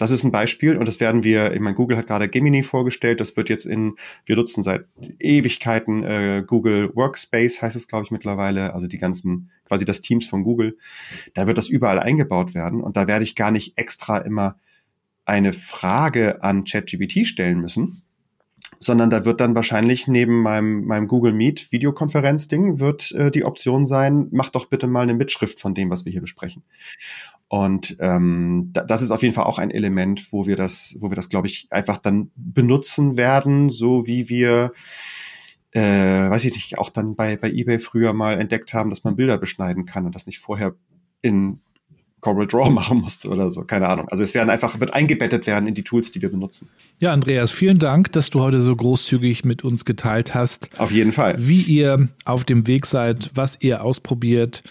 [0.00, 3.20] das ist ein Beispiel und das werden wir, ich meine, Google hat gerade Gemini vorgestellt,
[3.20, 4.86] das wird jetzt in, wir nutzen seit
[5.18, 10.26] Ewigkeiten äh, Google Workspace, heißt es, glaube ich, mittlerweile, also die ganzen, quasi das Teams
[10.26, 10.78] von Google,
[11.34, 14.56] da wird das überall eingebaut werden und da werde ich gar nicht extra immer
[15.26, 18.00] eine Frage an ChatGPT stellen müssen,
[18.78, 23.84] sondern da wird dann wahrscheinlich neben meinem, meinem Google Meet Videokonferenz-Ding wird äh, die Option
[23.84, 26.62] sein, mach doch bitte mal eine Mitschrift von dem, was wir hier besprechen.
[27.52, 31.10] Und ähm, da, das ist auf jeden Fall auch ein Element, wo wir das, wo
[31.10, 34.72] wir das, glaube ich, einfach dann benutzen werden, so wie wir,
[35.72, 35.80] äh,
[36.30, 39.36] weiß ich nicht, auch dann bei, bei eBay früher mal entdeckt haben, dass man Bilder
[39.36, 40.76] beschneiden kann und das nicht vorher
[41.22, 41.58] in
[42.20, 44.08] Corel Draw machen musste oder so, keine Ahnung.
[44.10, 46.68] Also es werden einfach, wird eingebettet werden in die Tools, die wir benutzen.
[47.00, 50.68] Ja, Andreas, vielen Dank, dass du heute so großzügig mit uns geteilt hast.
[50.78, 51.34] Auf jeden Fall.
[51.38, 54.62] Wie ihr auf dem Weg seid, was ihr ausprobiert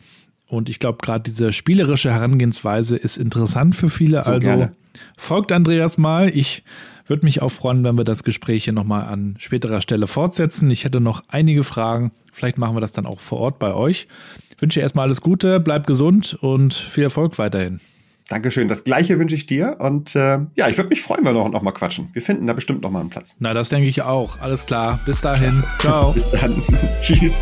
[0.49, 4.23] und ich glaube, gerade diese spielerische Herangehensweise ist interessant für viele.
[4.23, 4.71] So also gerne.
[5.15, 6.29] folgt Andreas mal.
[6.29, 6.63] Ich
[7.05, 10.69] würde mich auch freuen, wenn wir das Gespräch hier nochmal an späterer Stelle fortsetzen.
[10.71, 12.11] Ich hätte noch einige Fragen.
[12.33, 14.07] Vielleicht machen wir das dann auch vor Ort bei euch.
[14.55, 17.79] Ich wünsche erstmal alles Gute, bleib gesund und viel Erfolg weiterhin.
[18.27, 18.67] Dankeschön.
[18.67, 19.77] Das gleiche wünsche ich dir.
[19.79, 22.09] Und äh, ja, ich würde mich freuen, wenn wir noch, noch mal quatschen.
[22.13, 23.35] Wir finden da bestimmt noch mal einen Platz.
[23.39, 24.39] Na, das denke ich auch.
[24.39, 24.99] Alles klar.
[25.05, 25.63] Bis dahin.
[25.79, 26.11] Ciao.
[26.13, 26.61] Bis dann.
[27.01, 27.41] Tschüss.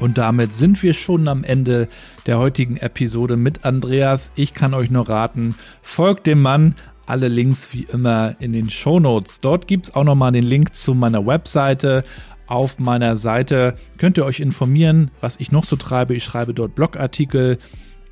[0.00, 1.88] Und damit sind wir schon am Ende
[2.26, 4.30] der heutigen Episode mit Andreas.
[4.34, 6.74] Ich kann euch nur raten, folgt dem Mann
[7.06, 9.40] Alle Links wie immer in den Show Notes.
[9.40, 12.04] Dort gibt es auch nochmal den Link zu meiner Webseite.
[12.46, 16.14] Auf meiner Seite könnt ihr euch informieren, was ich noch so treibe.
[16.14, 17.58] Ich schreibe dort Blogartikel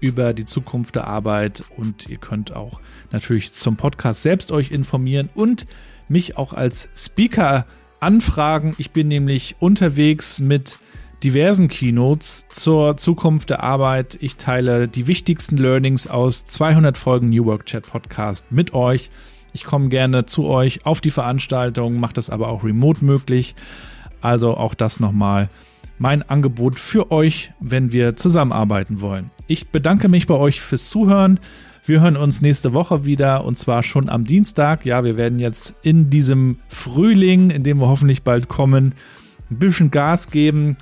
[0.01, 2.81] über die Zukunft der Arbeit und ihr könnt auch
[3.13, 5.67] natürlich zum Podcast selbst euch informieren und
[6.09, 7.67] mich auch als Speaker
[8.01, 8.75] anfragen.
[8.79, 10.79] Ich bin nämlich unterwegs mit
[11.25, 14.19] diversen Keynotes zur Zukunft der Arbeit.
[14.21, 19.11] Ich teile die wichtigsten Learnings aus 200 Folgen New Work Chat Podcast mit euch.
[19.55, 23.55] Ich komme gerne zu euch auf die Veranstaltung, mache das aber auch remote möglich.
[24.21, 25.49] Also auch das nochmal
[25.97, 29.31] mein Angebot für euch, wenn wir zusammenarbeiten wollen.
[29.47, 31.41] Ich bedanke mich bei euch fürs Zuhören.
[31.87, 34.85] Wir hören uns nächste Woche wieder und zwar schon am Dienstag.
[34.85, 38.93] Ja, wir werden jetzt in diesem Frühling, in dem wir hoffentlich bald kommen,
[39.51, 40.77] ein bisschen Gas geben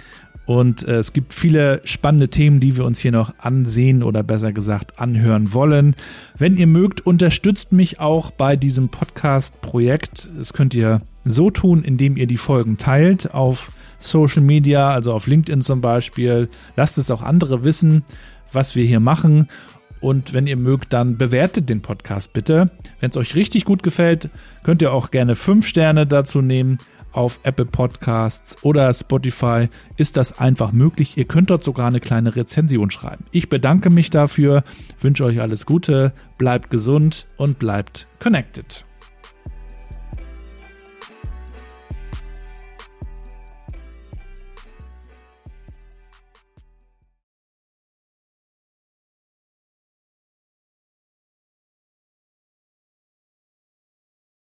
[0.47, 4.53] und äh, es gibt viele spannende Themen, die wir uns hier noch ansehen oder besser
[4.53, 5.95] gesagt anhören wollen.
[6.37, 10.31] Wenn ihr mögt, unterstützt mich auch bei diesem Podcast-Projekt.
[10.37, 13.71] Das könnt ihr so tun, indem ihr die Folgen teilt auf
[14.01, 16.49] Social Media, also auf LinkedIn zum Beispiel.
[16.77, 18.05] Lasst es auch andere wissen,
[18.53, 19.47] was wir hier machen.
[20.01, 22.73] Und wenn ihr mögt, dann bewertet den Podcast bitte.
[22.99, 24.31] Wenn es euch richtig gut gefällt,
[24.65, 26.79] könnt ihr auch gerne fünf Sterne dazu nehmen
[27.13, 31.17] auf Apple Podcasts oder Spotify ist das einfach möglich.
[31.17, 33.25] Ihr könnt dort sogar eine kleine Rezension schreiben.
[33.31, 34.65] Ich bedanke mich dafür,
[35.01, 38.85] wünsche euch alles Gute, bleibt gesund und bleibt connected.